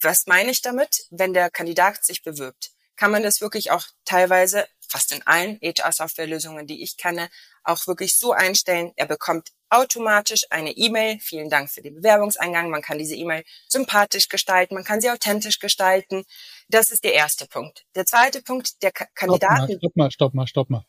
Was 0.00 0.26
meine 0.26 0.50
ich 0.50 0.62
damit? 0.62 1.06
Wenn 1.10 1.32
der 1.32 1.50
Kandidat 1.50 2.04
sich 2.04 2.22
bewirbt, 2.22 2.72
kann 2.96 3.10
man 3.10 3.22
das 3.22 3.40
wirklich 3.40 3.70
auch 3.70 3.86
teilweise 4.04 4.66
fast 4.92 5.12
in 5.12 5.22
allen 5.26 5.58
HR-Software-Lösungen, 5.62 6.66
die 6.66 6.82
ich 6.82 6.96
kenne, 6.96 7.28
auch 7.64 7.86
wirklich 7.86 8.16
so 8.18 8.32
einstellen. 8.32 8.92
Er 8.96 9.06
bekommt 9.06 9.48
automatisch 9.70 10.44
eine 10.50 10.72
E-Mail. 10.72 11.18
Vielen 11.20 11.48
Dank 11.48 11.70
für 11.70 11.80
den 11.80 11.94
Bewerbungseingang. 11.94 12.70
Man 12.70 12.82
kann 12.82 12.98
diese 12.98 13.16
E-Mail 13.16 13.42
sympathisch 13.68 14.28
gestalten, 14.28 14.74
man 14.74 14.84
kann 14.84 15.00
sie 15.00 15.10
authentisch 15.10 15.58
gestalten. 15.58 16.24
Das 16.68 16.90
ist 16.90 17.04
der 17.04 17.14
erste 17.14 17.46
Punkt. 17.46 17.84
Der 17.94 18.04
zweite 18.04 18.42
Punkt, 18.42 18.82
der 18.82 18.92
K 18.92 19.06
Kandidaten. 19.14 19.78
Stopp 19.78 19.96
mal, 19.96 20.10
stopp 20.10 20.34
mal, 20.34 20.46
stopp 20.46 20.70
mal. 20.70 20.84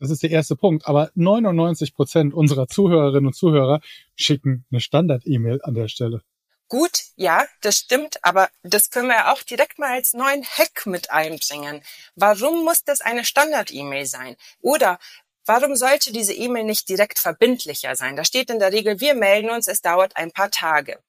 Das 0.00 0.10
ist 0.10 0.22
der 0.22 0.30
erste 0.30 0.56
Punkt. 0.56 0.86
Aber 0.86 1.10
99 1.14 1.94
Prozent 1.94 2.34
unserer 2.34 2.68
Zuhörerinnen 2.68 3.26
und 3.26 3.34
Zuhörer 3.34 3.80
schicken 4.16 4.64
eine 4.70 4.80
Standard-E-Mail 4.80 5.60
an 5.62 5.74
der 5.74 5.88
Stelle. 5.88 6.22
Gut, 6.68 7.04
ja, 7.16 7.46
das 7.62 7.76
stimmt, 7.78 8.22
aber 8.22 8.50
das 8.62 8.90
können 8.90 9.08
wir 9.08 9.32
auch 9.32 9.42
direkt 9.42 9.78
mal 9.78 9.92
als 9.92 10.12
neuen 10.12 10.44
Hack 10.44 10.84
mit 10.84 11.10
einbringen. 11.10 11.82
Warum 12.14 12.62
muss 12.62 12.84
das 12.84 13.00
eine 13.00 13.24
Standard-E-Mail 13.24 14.04
sein? 14.04 14.36
Oder 14.60 14.98
warum 15.46 15.76
sollte 15.76 16.12
diese 16.12 16.34
E-Mail 16.34 16.64
nicht 16.64 16.86
direkt 16.90 17.18
verbindlicher 17.18 17.96
sein? 17.96 18.16
Da 18.16 18.24
steht 18.24 18.50
in 18.50 18.58
der 18.58 18.72
Regel, 18.72 19.00
wir 19.00 19.14
melden 19.14 19.48
uns, 19.48 19.66
es 19.66 19.80
dauert 19.80 20.16
ein 20.16 20.30
paar 20.30 20.50
Tage. 20.50 21.02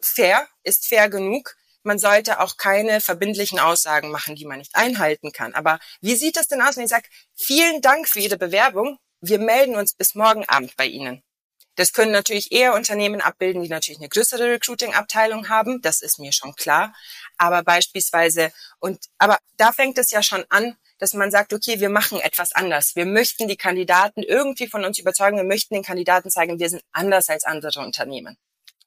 Fair 0.00 0.48
ist 0.62 0.88
fair 0.88 1.10
genug. 1.10 1.56
Man 1.82 1.98
sollte 1.98 2.40
auch 2.40 2.56
keine 2.56 3.02
verbindlichen 3.02 3.58
Aussagen 3.58 4.10
machen, 4.10 4.34
die 4.34 4.46
man 4.46 4.58
nicht 4.58 4.76
einhalten 4.76 5.32
kann. 5.32 5.52
Aber 5.52 5.78
wie 6.00 6.16
sieht 6.16 6.36
das 6.36 6.48
denn 6.48 6.62
aus, 6.62 6.76
wenn 6.76 6.84
ich 6.84 6.90
sage, 6.90 7.08
vielen 7.34 7.82
Dank 7.82 8.08
für 8.08 8.20
Ihre 8.20 8.38
Bewerbung, 8.38 8.98
wir 9.20 9.38
melden 9.38 9.76
uns 9.76 9.94
bis 9.94 10.14
morgen 10.14 10.48
Abend 10.48 10.74
bei 10.76 10.86
Ihnen? 10.86 11.22
Das 11.76 11.92
können 11.92 12.12
natürlich 12.12 12.52
eher 12.52 12.74
Unternehmen 12.74 13.20
abbilden, 13.20 13.62
die 13.62 13.68
natürlich 13.68 14.00
eine 14.00 14.08
größere 14.08 14.50
Recruiting-Abteilung 14.50 15.48
haben. 15.48 15.80
Das 15.80 16.02
ist 16.02 16.18
mir 16.18 16.32
schon 16.32 16.54
klar. 16.54 16.94
Aber 17.38 17.62
beispielsweise, 17.62 18.52
und, 18.78 18.98
aber 19.18 19.38
da 19.56 19.72
fängt 19.72 19.96
es 19.98 20.10
ja 20.10 20.22
schon 20.22 20.44
an, 20.50 20.76
dass 20.98 21.14
man 21.14 21.30
sagt, 21.30 21.52
okay, 21.52 21.80
wir 21.80 21.88
machen 21.88 22.20
etwas 22.20 22.52
anders. 22.52 22.94
Wir 22.94 23.06
möchten 23.06 23.48
die 23.48 23.56
Kandidaten 23.56 24.22
irgendwie 24.22 24.68
von 24.68 24.84
uns 24.84 24.98
überzeugen. 24.98 25.36
Wir 25.36 25.44
möchten 25.44 25.74
den 25.74 25.82
Kandidaten 25.82 26.30
zeigen, 26.30 26.60
wir 26.60 26.68
sind 26.68 26.82
anders 26.92 27.28
als 27.28 27.44
andere 27.44 27.80
Unternehmen. 27.80 28.36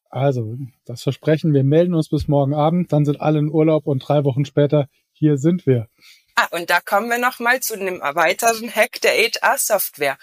Also, 0.09 0.55
das 0.85 1.03
Versprechen, 1.03 1.53
wir 1.53 1.63
melden 1.63 1.93
uns 1.93 2.07
bis 2.07 2.29
morgen 2.29 2.53
Abend, 2.53 2.93
dann 2.93 3.03
sind 3.03 3.19
alle 3.19 3.39
in 3.39 3.49
Urlaub 3.49 3.85
und 3.85 3.99
drei 3.99 4.23
Wochen 4.23 4.45
später, 4.45 4.87
hier 5.11 5.37
sind 5.37 5.65
wir. 5.65 5.89
Ah, 6.35 6.47
und 6.51 6.69
da 6.69 6.79
kommen 6.79 7.09
wir 7.09 7.17
nochmal 7.17 7.59
zu 7.59 7.73
einem 7.73 7.99
weiteren 7.99 8.73
Hack 8.73 9.01
der 9.01 9.11
HR-Software. 9.11 10.17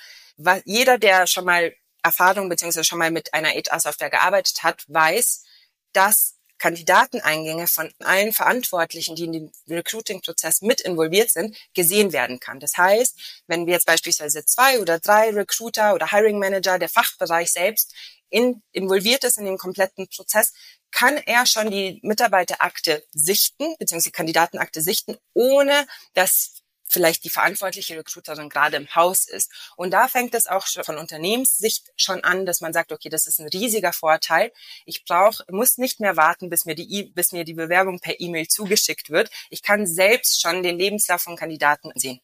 Jeder, 0.65 0.97
der 0.97 1.27
schon 1.27 1.45
mal 1.45 1.75
Erfahrung 2.03 2.49
beziehungsweise 2.49 2.85
schon 2.85 2.99
mal 2.99 3.11
mit 3.11 3.33
einer 3.35 3.51
HR-Software 3.51 4.11
gearbeitet 4.11 4.63
hat, 4.63 4.85
weiß, 4.89 5.45
dass 5.93 6.37
Kandidateneingänge 6.63 7.67
von 7.67 7.93
allen 8.05 8.33
Verantwortlichen, 8.33 9.17
die 9.17 9.25
in 9.25 9.33
den 9.33 9.53
Recruiting-Prozess 9.69 10.63
mit 10.63 10.81
involviert 10.81 11.31
sind, 11.31 11.57
gesehen 11.75 12.13
werden 12.13 12.39
kann. 12.39 12.61
Das 12.61 12.77
heißt, 12.77 13.43
wenn 13.49 13.67
wir 13.67 13.73
jetzt 13.75 13.87
beispielsweise 13.87 14.45
zwei 14.45 14.79
oder 14.79 15.01
drei 15.01 15.31
Recruiter 15.31 15.93
oder 15.93 16.13
Hiring 16.13 16.39
Manager, 16.39 16.79
der 16.79 16.89
Fachbereich 16.89 17.51
selbst 17.51 17.93
in, 18.31 18.63
involviert 18.71 19.25
ist 19.25 19.39
in 19.39 19.45
den 19.45 19.59
kompletten 19.59 20.09
Prozess, 20.09 20.53
kann 20.93 21.17
er 21.17 21.47
schon 21.47 21.69
die 21.69 21.99
Mitarbeiterakte 22.03 23.05
sichten, 23.11 23.75
beziehungsweise 23.79 24.13
Kandidatenakte 24.13 24.83
sichten, 24.83 25.17
ohne 25.35 25.87
dass 26.15 26.62
vielleicht 26.93 27.25
die 27.25 27.31
verantwortliche 27.31 27.97
Recruiterin 27.97 28.49
gerade 28.49 28.77
im 28.77 28.95
Haus 28.95 29.29
ist. 29.29 29.51
Und 29.77 29.93
da 29.93 30.09
fängt 30.09 30.35
es 30.35 30.47
auch 30.47 30.67
von 30.67 30.99
Unternehmenssicht 30.99 31.91
schon 31.97 32.23
an, 32.23 32.47
dass 32.47 32.61
man 32.61 32.73
sagt, 32.73 32.93
okay, 32.93 33.09
das 33.09 33.27
ist 33.27 33.41
ein 33.41 33.49
riesiger 33.49 33.93
Vorteil. 33.93 34.53
Ich 34.85 35.05
brauche, 35.05 35.45
muss 35.51 35.79
nicht 35.79 36.01
mehr 36.01 36.17
warten, 36.17 36.51
bis 36.51 36.65
mir 36.65 36.75
die, 36.75 37.05
bis 37.15 37.33
mir 37.33 37.45
die 37.45 37.55
Bewerbung 37.55 38.01
per 38.01 38.21
E-Mail 38.21 38.47
zugeschickt 38.49 39.11
wird. 39.11 39.31
Ich 39.51 39.63
kann 39.63 39.87
selbst 39.87 40.41
schon 40.41 40.63
den 40.63 40.79
Lebenslauf 40.79 41.23
von 41.23 41.37
Kandidaten 41.37 41.91
sehen. 41.95 42.21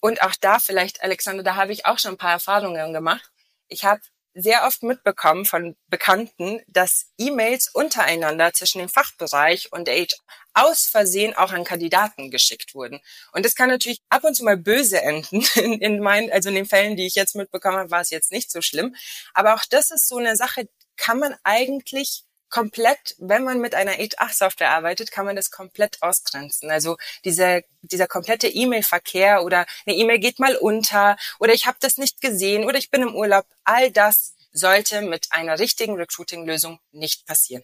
Und 0.00 0.22
auch 0.22 0.34
da 0.40 0.58
vielleicht, 0.58 1.02
Alexander, 1.02 1.42
da 1.42 1.56
habe 1.56 1.72
ich 1.72 1.86
auch 1.86 1.98
schon 1.98 2.12
ein 2.12 2.18
paar 2.18 2.32
Erfahrungen 2.32 2.92
gemacht. 2.92 3.30
Ich 3.68 3.84
habe 3.84 4.00
sehr 4.34 4.64
oft 4.66 4.82
mitbekommen 4.82 5.44
von 5.44 5.76
Bekannten, 5.88 6.60
dass 6.68 7.06
E-Mails 7.18 7.68
untereinander 7.68 8.52
zwischen 8.52 8.78
dem 8.78 8.88
Fachbereich 8.88 9.72
und 9.72 9.88
der 9.88 9.96
HR 9.96 10.06
aus 10.54 10.86
Versehen 10.86 11.34
auch 11.34 11.52
an 11.52 11.64
Kandidaten 11.64 12.30
geschickt 12.30 12.74
wurden. 12.74 13.00
Und 13.32 13.44
das 13.44 13.54
kann 13.54 13.68
natürlich 13.68 14.00
ab 14.08 14.24
und 14.24 14.34
zu 14.34 14.44
mal 14.44 14.56
böse 14.56 15.00
enden. 15.00 15.44
In, 15.54 15.80
in 15.80 16.00
meinen, 16.00 16.30
also 16.30 16.48
in 16.48 16.54
den 16.54 16.66
Fällen, 16.66 16.96
die 16.96 17.06
ich 17.06 17.14
jetzt 17.14 17.34
mitbekommen 17.34 17.76
habe, 17.76 17.90
war 17.90 18.00
es 18.00 18.10
jetzt 18.10 18.32
nicht 18.32 18.50
so 18.50 18.62
schlimm. 18.62 18.94
Aber 19.34 19.54
auch 19.54 19.64
das 19.68 19.90
ist 19.90 20.08
so 20.08 20.16
eine 20.16 20.36
Sache, 20.36 20.68
kann 20.96 21.18
man 21.18 21.34
eigentlich 21.42 22.24
komplett, 22.50 23.16
wenn 23.18 23.44
man 23.44 23.60
mit 23.60 23.74
einer 23.74 23.92
HR-Software 23.92 24.70
arbeitet, 24.70 25.10
kann 25.10 25.24
man 25.24 25.36
das 25.36 25.50
komplett 25.50 25.98
ausgrenzen. 26.02 26.70
Also 26.70 26.96
dieser, 27.24 27.62
dieser 27.82 28.06
komplette 28.06 28.48
E-Mail-Verkehr 28.48 29.44
oder 29.44 29.66
eine 29.86 29.96
E-Mail 29.96 30.18
geht 30.18 30.38
mal 30.38 30.56
unter 30.56 31.16
oder 31.38 31.54
ich 31.54 31.66
habe 31.66 31.78
das 31.80 31.96
nicht 31.96 32.20
gesehen 32.20 32.64
oder 32.64 32.78
ich 32.78 32.90
bin 32.90 33.02
im 33.02 33.14
Urlaub, 33.14 33.46
all 33.64 33.90
das 33.90 34.34
sollte 34.52 35.02
mit 35.02 35.28
einer 35.30 35.58
richtigen 35.58 35.94
Recruiting-Lösung 35.94 36.80
nicht 36.92 37.26
passieren. 37.26 37.62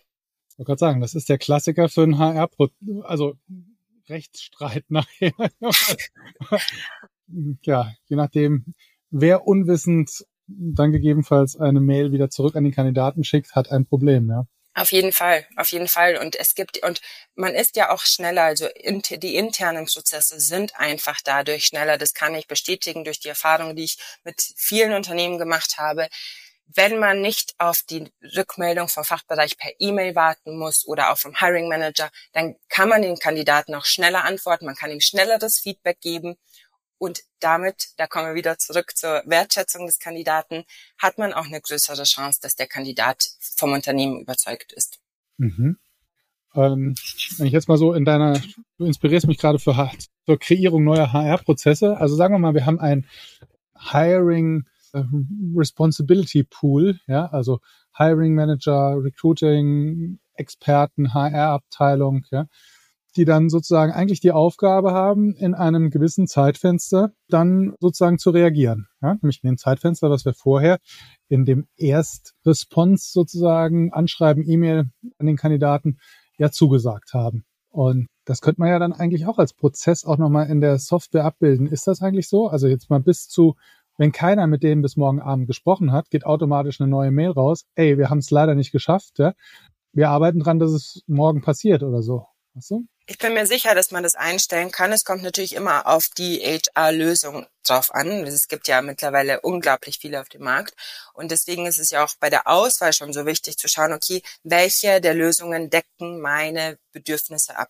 Ich 0.50 0.58
wollte 0.58 0.68
gerade 0.68 0.78
sagen, 0.78 1.00
das 1.00 1.14
ist 1.14 1.28
der 1.28 1.38
Klassiker 1.38 1.88
für 1.88 2.04
einen 2.04 2.18
HR, 2.18 2.48
also 3.02 3.34
Rechtsstreit 4.08 4.84
nachher. 4.88 5.32
ja, 7.62 7.92
je 8.06 8.16
nachdem, 8.16 8.74
wer 9.10 9.46
unwissend 9.46 10.24
dann 10.46 10.92
gegebenenfalls 10.92 11.56
eine 11.56 11.80
Mail 11.80 12.12
wieder 12.12 12.30
zurück 12.30 12.54
an 12.54 12.64
den 12.64 12.72
Kandidaten 12.72 13.24
schickt, 13.24 13.54
hat 13.54 13.70
ein 13.70 13.84
Problem, 13.84 14.28
ja. 14.30 14.46
Auf 14.78 14.92
jeden 14.92 15.12
Fall, 15.12 15.46
auf 15.56 15.72
jeden 15.72 15.88
Fall. 15.88 16.18
Und 16.18 16.36
es 16.36 16.54
gibt, 16.54 16.82
und 16.82 17.00
man 17.34 17.54
ist 17.54 17.76
ja 17.76 17.88
auch 17.90 18.02
schneller, 18.02 18.42
also 18.42 18.68
die 18.76 19.34
internen 19.34 19.86
Prozesse 19.86 20.38
sind 20.38 20.76
einfach 20.78 21.18
dadurch 21.24 21.64
schneller. 21.64 21.96
Das 21.96 22.12
kann 22.12 22.34
ich 22.34 22.46
bestätigen 22.46 23.02
durch 23.02 23.18
die 23.18 23.30
Erfahrung, 23.30 23.74
die 23.74 23.84
ich 23.84 23.96
mit 24.22 24.38
vielen 24.54 24.92
Unternehmen 24.92 25.38
gemacht 25.38 25.78
habe. 25.78 26.08
Wenn 26.66 26.98
man 26.98 27.22
nicht 27.22 27.54
auf 27.56 27.80
die 27.88 28.12
Rückmeldung 28.36 28.88
vom 28.88 29.04
Fachbereich 29.04 29.56
per 29.56 29.72
E-Mail 29.78 30.14
warten 30.14 30.58
muss 30.58 30.86
oder 30.86 31.10
auch 31.10 31.16
vom 31.16 31.34
Hiring 31.38 31.68
Manager, 31.68 32.10
dann 32.34 32.56
kann 32.68 32.90
man 32.90 33.00
den 33.00 33.18
Kandidaten 33.18 33.74
auch 33.74 33.86
schneller 33.86 34.24
antworten, 34.24 34.66
man 34.66 34.74
kann 34.76 34.90
ihm 34.90 35.00
schnelleres 35.00 35.58
Feedback 35.58 36.00
geben 36.02 36.36
und 36.98 37.22
damit, 37.40 37.88
da 37.96 38.06
kommen 38.06 38.26
wir 38.26 38.34
wieder 38.34 38.58
zurück 38.58 38.96
zur 38.96 39.22
Wertschätzung 39.26 39.86
des 39.86 39.98
Kandidaten, 39.98 40.64
hat 40.98 41.18
man 41.18 41.32
auch 41.32 41.46
eine 41.46 41.60
größere 41.60 42.04
Chance, 42.04 42.40
dass 42.42 42.56
der 42.56 42.66
Kandidat 42.66 43.24
vom 43.40 43.72
Unternehmen 43.72 44.20
überzeugt 44.20 44.72
ist. 44.72 44.98
Mhm. 45.36 45.78
Ähm, 46.54 46.94
wenn 47.36 47.46
ich 47.46 47.52
jetzt 47.52 47.68
mal 47.68 47.76
so 47.76 47.92
in 47.92 48.04
deiner, 48.04 48.40
du 48.78 48.86
inspirierst 48.86 49.26
mich 49.26 49.38
gerade 49.38 49.58
für 49.58 49.90
zur 50.24 50.38
Kreierung 50.38 50.84
neuer 50.84 51.12
HR-Prozesse. 51.12 51.98
Also 51.98 52.16
sagen 52.16 52.34
wir 52.34 52.38
mal, 52.38 52.54
wir 52.54 52.66
haben 52.66 52.80
ein 52.80 53.06
Hiring 53.78 54.64
äh, 54.94 55.02
Responsibility 55.54 56.44
Pool, 56.44 56.98
ja, 57.06 57.26
also 57.26 57.60
Hiring 57.96 58.34
Manager, 58.34 58.96
Recruiting, 58.96 60.18
Experten, 60.34 61.12
HR-Abteilung, 61.12 62.24
ja 62.30 62.46
die 63.16 63.24
dann 63.24 63.48
sozusagen 63.48 63.92
eigentlich 63.92 64.20
die 64.20 64.32
Aufgabe 64.32 64.92
haben, 64.92 65.34
in 65.34 65.54
einem 65.54 65.90
gewissen 65.90 66.26
Zeitfenster 66.26 67.12
dann 67.28 67.74
sozusagen 67.80 68.18
zu 68.18 68.30
reagieren. 68.30 68.86
Ja, 69.02 69.14
nämlich 69.14 69.40
in 69.42 69.48
dem 69.48 69.58
Zeitfenster, 69.58 70.10
was 70.10 70.24
wir 70.24 70.34
vorher 70.34 70.78
in 71.28 71.44
dem 71.44 71.66
Erstresponse 71.76 73.10
sozusagen 73.10 73.92
Anschreiben, 73.92 74.44
E-Mail 74.46 74.90
an 75.18 75.26
den 75.26 75.36
Kandidaten 75.36 75.98
ja 76.38 76.50
zugesagt 76.50 77.14
haben. 77.14 77.44
Und 77.70 78.06
das 78.24 78.40
könnte 78.40 78.60
man 78.60 78.70
ja 78.70 78.78
dann 78.78 78.92
eigentlich 78.92 79.26
auch 79.26 79.38
als 79.38 79.52
Prozess 79.52 80.04
auch 80.04 80.18
nochmal 80.18 80.48
in 80.48 80.60
der 80.60 80.78
Software 80.78 81.24
abbilden. 81.24 81.66
Ist 81.66 81.86
das 81.86 82.00
eigentlich 82.02 82.28
so? 82.28 82.48
Also 82.48 82.68
jetzt 82.68 82.90
mal 82.90 83.00
bis 83.00 83.28
zu, 83.28 83.54
wenn 83.98 84.12
keiner 84.12 84.46
mit 84.46 84.62
denen 84.62 84.82
bis 84.82 84.96
morgen 84.96 85.20
Abend 85.20 85.46
gesprochen 85.46 85.92
hat, 85.92 86.10
geht 86.10 86.26
automatisch 86.26 86.80
eine 86.80 86.90
neue 86.90 87.10
Mail 87.10 87.30
raus. 87.30 87.64
Ey, 87.74 87.98
wir 87.98 88.10
haben 88.10 88.18
es 88.18 88.30
leider 88.30 88.54
nicht 88.54 88.72
geschafft. 88.72 89.18
Ja? 89.18 89.34
Wir 89.92 90.10
arbeiten 90.10 90.40
dran, 90.40 90.58
dass 90.58 90.72
es 90.72 91.02
morgen 91.06 91.40
passiert 91.40 91.82
oder 91.82 92.02
so. 92.02 92.26
Weißt 92.56 92.70
du? 92.70 92.86
Ich 93.04 93.18
bin 93.18 93.34
mir 93.34 93.46
sicher, 93.46 93.74
dass 93.74 93.90
man 93.90 94.02
das 94.02 94.14
einstellen 94.14 94.70
kann. 94.70 94.90
Es 94.90 95.04
kommt 95.04 95.22
natürlich 95.22 95.54
immer 95.54 95.86
auf 95.86 96.08
die 96.16 96.40
HR-Lösung 96.40 97.46
drauf 97.62 97.94
an. 97.94 98.26
Es 98.26 98.48
gibt 98.48 98.66
ja 98.66 98.80
mittlerweile 98.80 99.42
unglaublich 99.42 99.98
viele 100.00 100.22
auf 100.22 100.30
dem 100.30 100.42
Markt. 100.42 100.74
Und 101.12 101.30
deswegen 101.30 101.66
ist 101.66 101.78
es 101.78 101.90
ja 101.90 102.02
auch 102.02 102.14
bei 102.18 102.30
der 102.30 102.46
Auswahl 102.46 102.94
schon 102.94 103.12
so 103.12 103.26
wichtig 103.26 103.58
zu 103.58 103.68
schauen, 103.68 103.92
okay, 103.92 104.22
welche 104.42 105.02
der 105.02 105.12
Lösungen 105.12 105.68
decken 105.68 106.18
meine 106.20 106.78
Bedürfnisse 106.92 107.58
ab. 107.58 107.68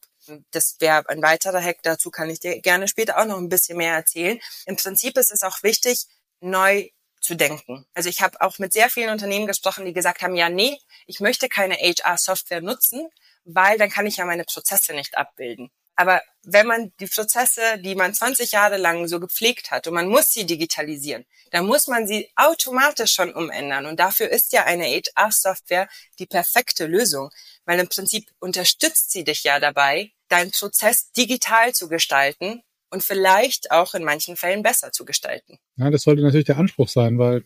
Das 0.53 0.77
wäre 0.79 1.09
ein 1.09 1.21
weiterer 1.21 1.61
Hack. 1.61 1.79
Dazu 1.83 2.13
kann 2.13 2.31
ich 2.31 2.39
dir 2.39 2.61
gerne 2.61 2.87
später 2.87 3.19
auch 3.19 3.27
noch 3.27 3.39
ein 3.39 3.49
bisschen 3.49 3.79
mehr 3.79 3.95
erzählen. 3.95 4.39
Im 4.67 4.77
Prinzip 4.77 5.19
ist 5.19 5.33
es 5.33 5.43
auch 5.43 5.65
wichtig, 5.65 6.07
neu 6.41 6.89
zu 7.21 7.35
denken. 7.35 7.87
Also 7.93 8.09
ich 8.09 8.23
habe 8.23 8.41
auch 8.41 8.61
mit 8.61 8.73
sehr 8.73 8.89
vielen 8.89 9.11
Unternehmen 9.11 9.49
gesprochen, 9.49 9.85
die 9.85 9.93
gesagt 9.93 10.23
haben, 10.23 10.37
ja, 10.37 10.49
nee, 10.49 10.79
ich 11.07 11.19
möchte 11.19 11.49
keine 11.49 11.75
HR-Software 11.75 12.61
nutzen, 12.61 13.09
weil 13.47 13.79
dann 13.79 13.91
kann 13.91 14.07
ich 14.07 14.19
ja 14.19 14.27
meine 14.27 14.45
Prozesse 14.45 14.93
nicht 14.93 15.17
abbilden. 15.17 15.71
Aber 15.99 16.21
wenn 16.43 16.67
man 16.67 16.93
die 17.01 17.07
Prozesse, 17.07 17.79
die 17.79 17.95
man 17.95 18.13
20 18.13 18.53
Jahre 18.53 18.77
lang 18.77 19.09
so 19.09 19.19
gepflegt 19.19 19.71
hat 19.71 19.87
und 19.87 19.95
man 19.95 20.09
muss 20.09 20.31
sie 20.31 20.45
digitalisieren, 20.45 21.25
dann 21.51 21.65
muss 21.65 21.87
man 21.87 22.07
sie 22.07 22.29
automatisch 22.37 23.15
schon 23.15 23.33
umändern. 23.33 23.87
Und 23.87 23.99
dafür 23.99 24.29
ist 24.29 24.53
ja 24.53 24.65
eine 24.65 24.85
HR-Software 24.85 25.89
die 26.19 26.27
perfekte 26.27 26.87
Lösung, 26.87 27.31
weil 27.65 27.81
im 27.81 27.89
Prinzip 27.89 28.29
unterstützt 28.41 29.11
sie 29.11 29.25
dich 29.25 29.43
ja 29.43 29.59
dabei, 29.59 30.13
deinen 30.29 30.51
Prozess 30.51 31.11
digital 31.13 31.73
zu 31.73 31.89
gestalten 31.89 32.63
und 32.91 33.03
vielleicht 33.03 33.71
auch 33.71 33.95
in 33.95 34.05
manchen 34.05 34.37
Fällen 34.37 34.63
besser 34.63 34.93
zu 34.93 35.07
gestalten. 35.07 35.59
Ja, 35.77 35.91
das 35.91 36.03
sollte 36.03 36.23
natürlich 36.23 36.47
der 36.47 36.59
Anspruch 36.59 36.89
sein, 36.89 37.19
weil 37.19 37.45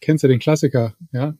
kennst 0.00 0.22
du 0.24 0.28
den 0.28 0.38
Klassiker, 0.38 0.94
ja? 1.12 1.34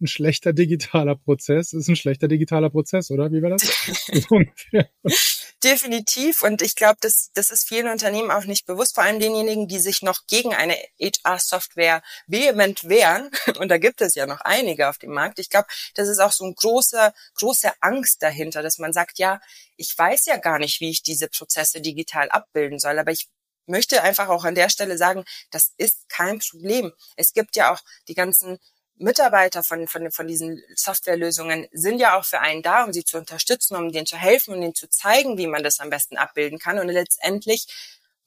Ein 0.00 0.06
schlechter 0.06 0.52
digitaler 0.52 1.16
Prozess 1.16 1.72
ist 1.72 1.88
ein 1.88 1.96
schlechter 1.96 2.28
digitaler 2.28 2.70
Prozess, 2.70 3.10
oder? 3.10 3.30
Wie 3.30 3.42
war 3.42 3.50
das? 3.50 3.62
Definitiv. 5.62 6.42
Und 6.42 6.62
ich 6.62 6.74
glaube, 6.74 6.96
das, 7.00 7.30
das 7.34 7.50
ist 7.50 7.68
vielen 7.68 7.88
Unternehmen 7.88 8.30
auch 8.30 8.44
nicht 8.44 8.66
bewusst, 8.66 8.94
vor 8.94 9.04
allem 9.04 9.20
denjenigen, 9.20 9.68
die 9.68 9.78
sich 9.78 10.00
noch 10.00 10.26
gegen 10.26 10.54
eine 10.54 10.74
HR-Software 10.98 12.02
vehement 12.26 12.88
wehren. 12.88 13.30
Und 13.58 13.68
da 13.68 13.76
gibt 13.78 14.00
es 14.00 14.14
ja 14.14 14.26
noch 14.26 14.40
einige 14.40 14.88
auf 14.88 14.98
dem 14.98 15.12
Markt. 15.12 15.38
Ich 15.38 15.50
glaube, 15.50 15.68
das 15.94 16.08
ist 16.08 16.18
auch 16.18 16.32
so 16.32 16.44
ein 16.44 16.54
großer, 16.54 17.12
große 17.34 17.70
Angst 17.80 18.22
dahinter, 18.22 18.62
dass 18.62 18.78
man 18.78 18.92
sagt, 18.92 19.18
ja, 19.18 19.40
ich 19.76 19.96
weiß 19.96 20.26
ja 20.26 20.38
gar 20.38 20.58
nicht, 20.58 20.80
wie 20.80 20.90
ich 20.90 21.02
diese 21.02 21.28
Prozesse 21.28 21.80
digital 21.80 22.30
abbilden 22.30 22.78
soll, 22.78 22.98
aber 22.98 23.12
ich 23.12 23.28
möchte 23.66 24.02
einfach 24.02 24.28
auch 24.28 24.44
an 24.44 24.54
der 24.54 24.68
Stelle 24.68 24.98
sagen, 24.98 25.24
das 25.50 25.72
ist 25.76 26.08
kein 26.08 26.38
Problem. 26.40 26.92
Es 27.16 27.32
gibt 27.32 27.56
ja 27.56 27.72
auch 27.72 27.80
die 28.08 28.14
ganzen 28.14 28.58
Mitarbeiter 29.00 29.62
von, 29.62 29.86
von, 29.86 30.10
von 30.10 30.26
diesen 30.26 30.62
Softwarelösungen 30.74 31.66
sind 31.72 31.98
ja 31.98 32.18
auch 32.18 32.24
für 32.24 32.40
einen 32.40 32.62
da, 32.62 32.84
um 32.84 32.92
sie 32.92 33.04
zu 33.04 33.18
unterstützen, 33.18 33.76
um 33.76 33.90
denen 33.90 34.06
zu 34.06 34.16
helfen 34.16 34.54
und 34.54 34.62
ihnen 34.62 34.74
zu 34.74 34.88
zeigen, 34.88 35.38
wie 35.38 35.46
man 35.46 35.62
das 35.62 35.80
am 35.80 35.90
besten 35.90 36.16
abbilden 36.16 36.58
kann. 36.58 36.78
Und 36.78 36.88
letztendlich 36.88 37.66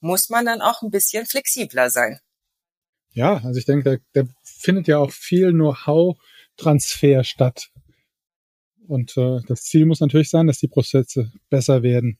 muss 0.00 0.28
man 0.28 0.44
dann 0.44 0.60
auch 0.60 0.82
ein 0.82 0.90
bisschen 0.90 1.26
flexibler 1.26 1.90
sein. 1.90 2.20
Ja, 3.12 3.36
also 3.44 3.58
ich 3.58 3.64
denke, 3.64 4.02
da, 4.12 4.22
da 4.22 4.28
findet 4.42 4.88
ja 4.88 4.98
auch 4.98 5.12
viel 5.12 5.52
Know-how-Transfer 5.52 7.22
statt. 7.22 7.70
Und 8.88 9.16
äh, 9.16 9.40
das 9.46 9.62
Ziel 9.62 9.86
muss 9.86 10.00
natürlich 10.00 10.28
sein, 10.28 10.48
dass 10.48 10.58
die 10.58 10.68
Prozesse 10.68 11.32
besser 11.48 11.82
werden. 11.82 12.18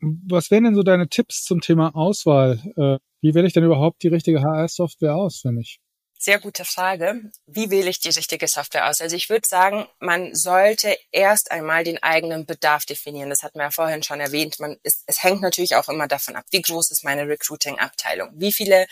Was 0.00 0.50
wären 0.50 0.64
denn 0.64 0.74
so 0.74 0.82
deine 0.82 1.08
Tipps 1.08 1.44
zum 1.44 1.60
Thema 1.60 1.94
Auswahl? 1.94 2.60
Äh, 2.76 2.98
wie 3.20 3.34
wähle 3.34 3.46
ich 3.46 3.52
denn 3.52 3.64
überhaupt 3.64 4.02
die 4.02 4.08
richtige 4.08 4.42
HR-Software 4.42 5.14
aus 5.14 5.40
für 5.40 5.52
mich? 5.52 5.80
Sehr 6.24 6.40
gute 6.40 6.64
Frage. 6.64 7.20
Wie 7.44 7.68
wähle 7.68 7.90
ich 7.90 8.00
die 8.00 8.08
richtige 8.08 8.48
Software 8.48 8.88
aus? 8.88 9.02
Also 9.02 9.14
ich 9.14 9.28
würde 9.28 9.46
sagen, 9.46 9.86
man 9.98 10.34
sollte 10.34 10.96
erst 11.12 11.50
einmal 11.50 11.84
den 11.84 12.02
eigenen 12.02 12.46
Bedarf 12.46 12.86
definieren. 12.86 13.28
Das 13.28 13.42
hatten 13.42 13.58
wir 13.58 13.64
ja 13.64 13.70
vorhin 13.70 14.02
schon 14.02 14.20
erwähnt. 14.20 14.58
Man 14.58 14.78
ist, 14.84 15.02
es 15.06 15.22
hängt 15.22 15.42
natürlich 15.42 15.76
auch 15.76 15.90
immer 15.90 16.08
davon 16.08 16.34
ab, 16.34 16.46
wie 16.50 16.62
groß 16.62 16.92
ist 16.92 17.04
meine 17.04 17.28
Recruiting-Abteilung? 17.28 18.30
Wie 18.36 18.54
viele 18.54 18.86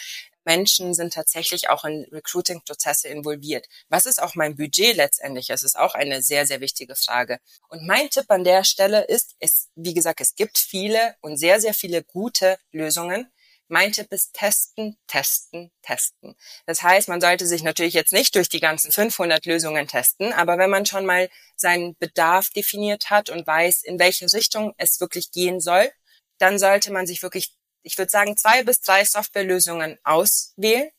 Menschen 0.44 0.92
sind 0.92 1.14
tatsächlich 1.14 1.70
auch 1.70 1.86
in 1.86 2.06
Recruiting-Prozesse 2.12 3.08
involviert? 3.08 3.66
Was 3.88 4.04
ist 4.04 4.22
auch 4.22 4.34
mein 4.34 4.54
Budget 4.54 4.94
letztendlich? 4.94 5.46
Das 5.46 5.62
ist 5.62 5.78
auch 5.78 5.94
eine 5.94 6.20
sehr, 6.20 6.46
sehr 6.46 6.60
wichtige 6.60 6.96
Frage. 6.96 7.38
Und 7.68 7.86
mein 7.86 8.10
Tipp 8.10 8.26
an 8.28 8.44
der 8.44 8.62
Stelle 8.62 9.04
ist, 9.04 9.36
es, 9.38 9.70
wie 9.74 9.94
gesagt, 9.94 10.20
es 10.20 10.34
gibt 10.34 10.58
viele 10.58 11.16
und 11.22 11.38
sehr, 11.38 11.62
sehr 11.62 11.72
viele 11.72 12.04
gute 12.04 12.58
Lösungen. 12.72 13.32
Mein 13.72 13.92
Tipp 13.92 14.12
ist 14.12 14.34
testen, 14.34 14.98
testen, 15.06 15.70
testen. 15.80 16.34
Das 16.66 16.82
heißt, 16.82 17.08
man 17.08 17.22
sollte 17.22 17.46
sich 17.46 17.62
natürlich 17.62 17.94
jetzt 17.94 18.12
nicht 18.12 18.34
durch 18.34 18.48
die 18.48 18.60
ganzen 18.60 18.92
500 18.92 19.46
Lösungen 19.46 19.88
testen, 19.88 20.32
aber 20.32 20.58
wenn 20.58 20.68
man 20.68 20.84
schon 20.84 21.06
mal 21.06 21.30
seinen 21.56 21.96
Bedarf 21.98 22.50
definiert 22.50 23.08
hat 23.08 23.30
und 23.30 23.46
weiß, 23.46 23.82
in 23.84 23.98
welche 23.98 24.30
Richtung 24.32 24.74
es 24.76 25.00
wirklich 25.00 25.30
gehen 25.30 25.60
soll, 25.60 25.90
dann 26.38 26.58
sollte 26.58 26.92
man 26.92 27.06
sich 27.06 27.22
wirklich 27.22 27.54
ich 27.82 27.98
würde 27.98 28.10
sagen, 28.10 28.36
zwei 28.36 28.62
bis 28.62 28.80
drei 28.80 29.04
Softwarelösungen 29.04 29.98
auswählen 30.04 30.90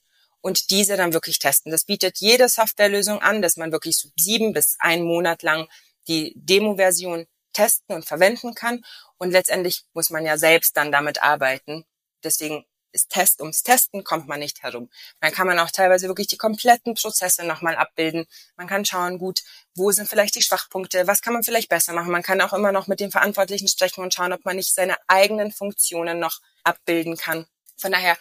und 0.41 0.69
diese 0.69 0.97
dann 0.97 1.13
wirklich 1.13 1.39
testen. 1.39 1.71
Das 1.71 1.85
bietet 1.85 2.17
jede 2.19 2.49
Softwarelösung 2.49 3.21
an, 3.21 3.41
dass 3.41 3.57
man 3.57 3.71
wirklich 3.71 3.97
so 3.97 4.09
sieben 4.17 4.53
bis 4.53 4.75
einen 4.79 5.05
Monat 5.05 5.43
lang 5.43 5.67
die 6.07 6.33
Demo-Version 6.35 7.25
testen 7.53 7.95
und 7.95 8.05
verwenden 8.05 8.53
kann. 8.53 8.83
Und 9.17 9.31
letztendlich 9.31 9.85
muss 9.93 10.09
man 10.09 10.25
ja 10.25 10.37
selbst 10.37 10.75
dann 10.75 10.91
damit 10.91 11.23
arbeiten. 11.23 11.85
Deswegen 12.23 12.65
ist 12.93 13.09
Test 13.09 13.41
ums 13.41 13.63
Testen 13.63 14.03
kommt 14.03 14.27
man 14.27 14.39
nicht 14.39 14.61
herum. 14.61 14.89
Dann 15.19 15.31
kann 15.31 15.47
man 15.47 15.59
auch 15.59 15.71
teilweise 15.71 16.07
wirklich 16.07 16.27
die 16.27 16.37
kompletten 16.37 16.93
Prozesse 16.93 17.45
nochmal 17.45 17.75
abbilden. 17.75 18.25
Man 18.55 18.67
kann 18.67 18.85
schauen, 18.85 19.17
gut, 19.17 19.41
wo 19.75 19.91
sind 19.91 20.07
vielleicht 20.07 20.35
die 20.35 20.41
Schwachpunkte, 20.41 21.07
was 21.07 21.21
kann 21.21 21.33
man 21.33 21.43
vielleicht 21.43 21.69
besser 21.69 21.93
machen. 21.93 22.11
Man 22.11 22.21
kann 22.21 22.39
auch 22.41 22.53
immer 22.53 22.71
noch 22.71 22.87
mit 22.87 22.99
den 22.99 23.11
Verantwortlichen 23.11 23.67
sprechen 23.67 24.01
und 24.01 24.13
schauen, 24.13 24.31
ob 24.31 24.45
man 24.45 24.55
nicht 24.55 24.73
seine 24.73 24.95
eigenen 25.07 25.51
Funktionen 25.51 26.19
noch 26.19 26.39
abbilden 26.63 27.17
kann. 27.17 27.47
Von 27.77 27.91
daher, 27.91 28.15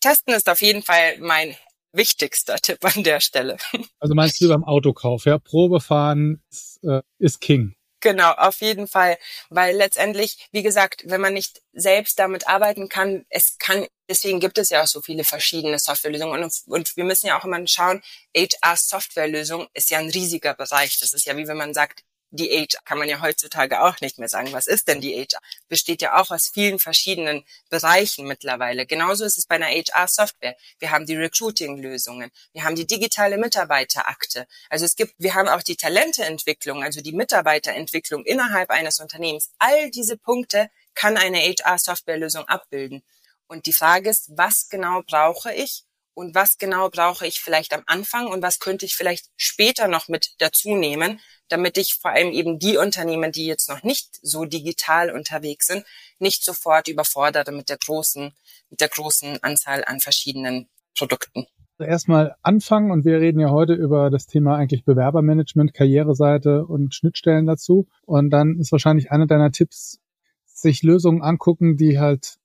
testen 0.00 0.34
ist 0.34 0.48
auf 0.48 0.60
jeden 0.60 0.82
Fall 0.82 1.18
mein 1.18 1.56
wichtigster 1.92 2.56
Tipp 2.56 2.84
an 2.84 3.04
der 3.04 3.20
Stelle. 3.20 3.56
Also 4.00 4.14
meinst 4.14 4.40
du 4.40 4.48
beim 4.48 4.64
Autokauf, 4.64 5.24
ja? 5.24 5.38
Probefahren 5.38 6.42
ist, 6.50 6.80
äh, 6.84 7.02
ist 7.18 7.40
King. 7.40 7.75
Genau, 8.02 8.32
auf 8.32 8.60
jeden 8.60 8.86
Fall. 8.86 9.16
Weil 9.48 9.74
letztendlich, 9.76 10.48
wie 10.52 10.62
gesagt, 10.62 11.02
wenn 11.06 11.20
man 11.20 11.32
nicht 11.34 11.62
selbst 11.72 12.18
damit 12.18 12.46
arbeiten 12.46 12.88
kann, 12.88 13.24
es 13.30 13.56
kann, 13.58 13.86
deswegen 14.08 14.38
gibt 14.38 14.58
es 14.58 14.68
ja 14.70 14.82
auch 14.82 14.86
so 14.86 15.00
viele 15.00 15.24
verschiedene 15.24 15.78
Softwarelösungen. 15.78 16.42
Und, 16.44 16.54
und 16.66 16.96
wir 16.96 17.04
müssen 17.04 17.26
ja 17.26 17.38
auch 17.38 17.44
immer 17.44 17.66
schauen, 17.66 18.02
HR-Softwarelösung 18.36 19.66
ist 19.74 19.90
ja 19.90 19.98
ein 19.98 20.10
riesiger 20.10 20.54
Bereich. 20.54 20.98
Das 21.00 21.12
ist 21.14 21.24
ja 21.26 21.36
wie 21.36 21.48
wenn 21.48 21.56
man 21.56 21.74
sagt, 21.74 22.02
die 22.30 22.50
HR 22.50 22.80
kann 22.84 22.98
man 22.98 23.08
ja 23.08 23.20
heutzutage 23.20 23.80
auch 23.82 24.00
nicht 24.00 24.18
mehr 24.18 24.28
sagen. 24.28 24.52
Was 24.52 24.66
ist 24.66 24.88
denn 24.88 25.00
die 25.00 25.14
HR? 25.14 25.40
Besteht 25.68 26.02
ja 26.02 26.20
auch 26.20 26.30
aus 26.30 26.50
vielen 26.52 26.78
verschiedenen 26.78 27.44
Bereichen 27.68 28.26
mittlerweile. 28.26 28.86
Genauso 28.86 29.24
ist 29.24 29.38
es 29.38 29.46
bei 29.46 29.56
einer 29.56 29.66
HR-Software. 29.66 30.56
Wir 30.78 30.90
haben 30.90 31.06
die 31.06 31.16
Recruiting-Lösungen. 31.16 32.30
Wir 32.52 32.64
haben 32.64 32.76
die 32.76 32.86
digitale 32.86 33.38
Mitarbeiterakte. 33.38 34.46
Also 34.68 34.84
es 34.84 34.96
gibt, 34.96 35.14
wir 35.18 35.34
haben 35.34 35.48
auch 35.48 35.62
die 35.62 35.76
Talenteentwicklung, 35.76 36.82
also 36.82 37.00
die 37.00 37.12
Mitarbeiterentwicklung 37.12 38.24
innerhalb 38.24 38.70
eines 38.70 39.00
Unternehmens. 39.00 39.50
All 39.58 39.90
diese 39.90 40.16
Punkte 40.16 40.68
kann 40.94 41.16
eine 41.16 41.38
HR-Softwarelösung 41.38 42.44
abbilden. 42.48 43.02
Und 43.46 43.66
die 43.66 43.72
Frage 43.72 44.10
ist, 44.10 44.30
was 44.36 44.68
genau 44.68 45.02
brauche 45.02 45.52
ich? 45.52 45.84
und 46.16 46.34
was 46.34 46.56
genau 46.56 46.88
brauche 46.88 47.26
ich 47.26 47.40
vielleicht 47.40 47.74
am 47.74 47.82
Anfang 47.86 48.26
und 48.26 48.40
was 48.40 48.58
könnte 48.58 48.86
ich 48.86 48.96
vielleicht 48.96 49.26
später 49.36 49.86
noch 49.86 50.08
mit 50.08 50.34
dazu 50.38 50.74
nehmen, 50.74 51.20
damit 51.48 51.78
ich 51.78 51.94
vor 52.00 52.10
allem 52.10 52.32
eben 52.32 52.58
die 52.58 52.76
Unternehmen, 52.76 53.32
die 53.32 53.46
jetzt 53.46 53.68
noch 53.68 53.82
nicht 53.82 54.18
so 54.22 54.44
digital 54.44 55.10
unterwegs 55.10 55.66
sind, 55.66 55.84
nicht 56.18 56.44
sofort 56.44 56.88
überfordere 56.88 57.52
mit 57.52 57.68
der 57.68 57.78
großen, 57.78 58.32
mit 58.70 58.80
der 58.80 58.88
großen 58.88 59.42
Anzahl 59.42 59.84
an 59.84 60.00
verschiedenen 60.00 60.68
Produkten. 60.96 61.46
Also 61.78 61.90
erstmal 61.90 62.36
anfangen 62.42 62.90
und 62.90 63.04
wir 63.04 63.20
reden 63.20 63.38
ja 63.38 63.50
heute 63.50 63.74
über 63.74 64.08
das 64.08 64.26
Thema 64.26 64.56
eigentlich 64.56 64.84
Bewerbermanagement, 64.84 65.74
Karriereseite 65.74 66.64
und 66.64 66.94
Schnittstellen 66.94 67.46
dazu. 67.46 67.86
Und 68.06 68.30
dann 68.30 68.58
ist 68.58 68.72
wahrscheinlich 68.72 69.10
einer 69.10 69.26
deiner 69.26 69.52
Tipps, 69.52 70.00
sich 70.46 70.82
Lösungen 70.82 71.20
angucken, 71.20 71.76
die 71.76 71.98
halt 71.98 72.38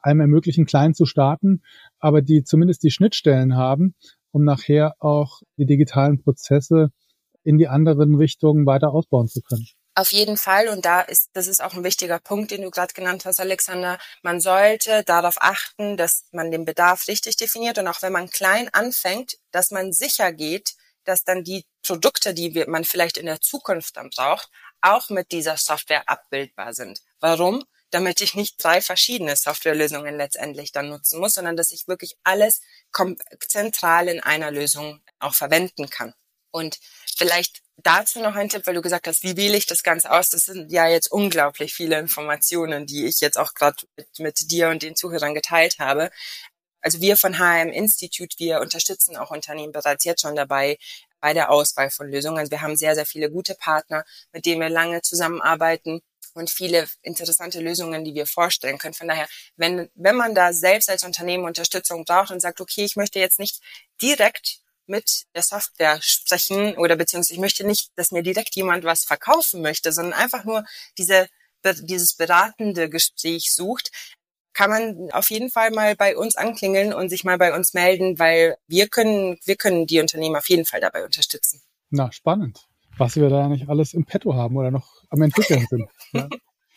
einem 0.00 0.20
ermöglichen, 0.20 0.66
klein 0.66 0.94
zu 0.94 1.06
starten, 1.06 1.62
aber 2.00 2.22
die 2.22 2.42
zumindest 2.42 2.82
die 2.82 2.90
Schnittstellen 2.90 3.56
haben, 3.56 3.94
um 4.32 4.44
nachher 4.44 4.94
auch 4.98 5.42
die 5.56 5.66
digitalen 5.66 6.20
Prozesse 6.20 6.90
in 7.46 7.58
die 7.58 7.68
anderen 7.68 8.16
Richtungen 8.16 8.66
weiter 8.66 8.92
ausbauen 8.92 9.28
zu 9.28 9.40
können. 9.40 9.66
Auf 9.94 10.12
jeden 10.12 10.36
Fall. 10.36 10.68
Und 10.68 10.84
da 10.84 11.00
ist, 11.00 11.30
das 11.32 11.46
ist 11.46 11.62
auch 11.62 11.72
ein 11.72 11.84
wichtiger 11.84 12.18
Punkt, 12.18 12.50
den 12.50 12.62
du 12.62 12.70
gerade 12.70 12.92
genannt 12.92 13.24
hast, 13.24 13.40
Alexander. 13.40 13.98
Man 14.22 14.40
sollte 14.40 15.02
darauf 15.04 15.36
achten, 15.40 15.96
dass 15.96 16.24
man 16.32 16.50
den 16.50 16.66
Bedarf 16.66 17.08
richtig 17.08 17.36
definiert 17.36 17.78
und 17.78 17.88
auch 17.88 18.02
wenn 18.02 18.12
man 18.12 18.28
klein 18.28 18.68
anfängt, 18.72 19.38
dass 19.52 19.70
man 19.70 19.92
sicher 19.92 20.32
geht, 20.32 20.74
dass 21.04 21.24
dann 21.24 21.44
die 21.44 21.64
Produkte, 21.82 22.34
die 22.34 22.64
man 22.66 22.84
vielleicht 22.84 23.16
in 23.16 23.26
der 23.26 23.40
Zukunft 23.40 23.96
dann 23.96 24.10
braucht, 24.10 24.50
auch 24.82 25.08
mit 25.08 25.32
dieser 25.32 25.56
Software 25.56 26.08
abbildbar 26.08 26.74
sind. 26.74 27.00
Warum? 27.20 27.64
damit 27.90 28.20
ich 28.20 28.34
nicht 28.34 28.62
drei 28.62 28.80
verschiedene 28.80 29.36
Softwarelösungen 29.36 30.16
letztendlich 30.16 30.72
dann 30.72 30.88
nutzen 30.88 31.20
muss, 31.20 31.34
sondern 31.34 31.56
dass 31.56 31.70
ich 31.70 31.88
wirklich 31.88 32.16
alles 32.24 32.60
zentral 33.46 34.08
in 34.08 34.20
einer 34.20 34.50
Lösung 34.50 35.00
auch 35.18 35.34
verwenden 35.34 35.88
kann. 35.88 36.12
Und 36.56 36.78
vielleicht 37.18 37.60
dazu 37.76 38.18
noch 38.20 38.34
ein 38.34 38.48
Tipp, 38.48 38.66
weil 38.66 38.72
du 38.72 38.80
gesagt 38.80 39.06
hast, 39.06 39.22
wie 39.22 39.36
wähle 39.36 39.58
ich 39.58 39.66
das 39.66 39.82
Ganze 39.82 40.10
aus? 40.10 40.30
Das 40.30 40.44
sind 40.44 40.72
ja 40.72 40.88
jetzt 40.88 41.12
unglaublich 41.12 41.74
viele 41.74 41.98
Informationen, 41.98 42.86
die 42.86 43.04
ich 43.04 43.20
jetzt 43.20 43.36
auch 43.36 43.52
gerade 43.52 43.76
mit, 43.96 44.18
mit 44.18 44.50
dir 44.50 44.70
und 44.70 44.82
den 44.82 44.96
Zuhörern 44.96 45.34
geteilt 45.34 45.78
habe. 45.78 46.10
Also 46.80 47.02
wir 47.02 47.18
von 47.18 47.38
HM 47.38 47.68
Institute, 47.68 48.38
wir 48.38 48.60
unterstützen 48.60 49.18
auch 49.18 49.30
Unternehmen 49.30 49.72
bereits 49.72 50.04
jetzt 50.04 50.22
schon 50.22 50.34
dabei, 50.34 50.78
bei 51.20 51.34
der 51.34 51.50
Auswahl 51.50 51.90
von 51.90 52.10
Lösungen. 52.10 52.38
Also 52.38 52.50
wir 52.50 52.62
haben 52.62 52.76
sehr, 52.76 52.94
sehr 52.94 53.04
viele 53.04 53.30
gute 53.30 53.54
Partner, 53.54 54.06
mit 54.32 54.46
denen 54.46 54.62
wir 54.62 54.70
lange 54.70 55.02
zusammenarbeiten 55.02 56.00
und 56.32 56.48
viele 56.48 56.88
interessante 57.02 57.60
Lösungen, 57.60 58.02
die 58.02 58.14
wir 58.14 58.26
vorstellen 58.26 58.78
können. 58.78 58.94
Von 58.94 59.08
daher, 59.08 59.28
wenn, 59.56 59.90
wenn 59.94 60.16
man 60.16 60.34
da 60.34 60.54
selbst 60.54 60.88
als 60.88 61.04
Unternehmen 61.04 61.44
Unterstützung 61.44 62.06
braucht 62.06 62.30
und 62.30 62.40
sagt, 62.40 62.62
okay, 62.62 62.86
ich 62.86 62.96
möchte 62.96 63.18
jetzt 63.18 63.38
nicht 63.38 63.60
direkt 64.00 64.62
mit 64.88 65.24
der 65.34 65.42
Software 65.42 65.98
sprechen 66.02 66.76
oder 66.76 66.96
beziehungsweise 66.96 67.34
ich 67.34 67.40
möchte 67.40 67.66
nicht, 67.66 67.90
dass 67.96 68.12
mir 68.12 68.22
direkt 68.22 68.54
jemand 68.56 68.84
was 68.84 69.04
verkaufen 69.04 69.62
möchte, 69.62 69.92
sondern 69.92 70.14
einfach 70.14 70.44
nur 70.44 70.64
diese, 70.98 71.28
dieses 71.82 72.14
beratende 72.14 72.88
Gespräch 72.88 73.52
sucht, 73.52 73.90
kann 74.52 74.70
man 74.70 75.10
auf 75.12 75.30
jeden 75.30 75.50
Fall 75.50 75.70
mal 75.70 75.94
bei 75.96 76.16
uns 76.16 76.36
anklingeln 76.36 76.94
und 76.94 77.10
sich 77.10 77.24
mal 77.24 77.36
bei 77.36 77.54
uns 77.54 77.74
melden, 77.74 78.18
weil 78.18 78.56
wir 78.66 78.88
können, 78.88 79.38
wir 79.44 79.56
können 79.56 79.86
die 79.86 80.00
Unternehmen 80.00 80.36
auf 80.36 80.48
jeden 80.48 80.64
Fall 80.64 80.80
dabei 80.80 81.04
unterstützen. 81.04 81.60
Na, 81.90 82.10
spannend. 82.10 82.66
Was 82.96 83.16
wir 83.16 83.28
da 83.28 83.48
nicht 83.48 83.68
alles 83.68 83.92
im 83.92 84.06
Petto 84.06 84.34
haben 84.34 84.56
oder 84.56 84.70
noch 84.70 85.02
am 85.10 85.20
entwickeln 85.20 85.66
sind. 85.68 85.88
Ja. 86.12 86.28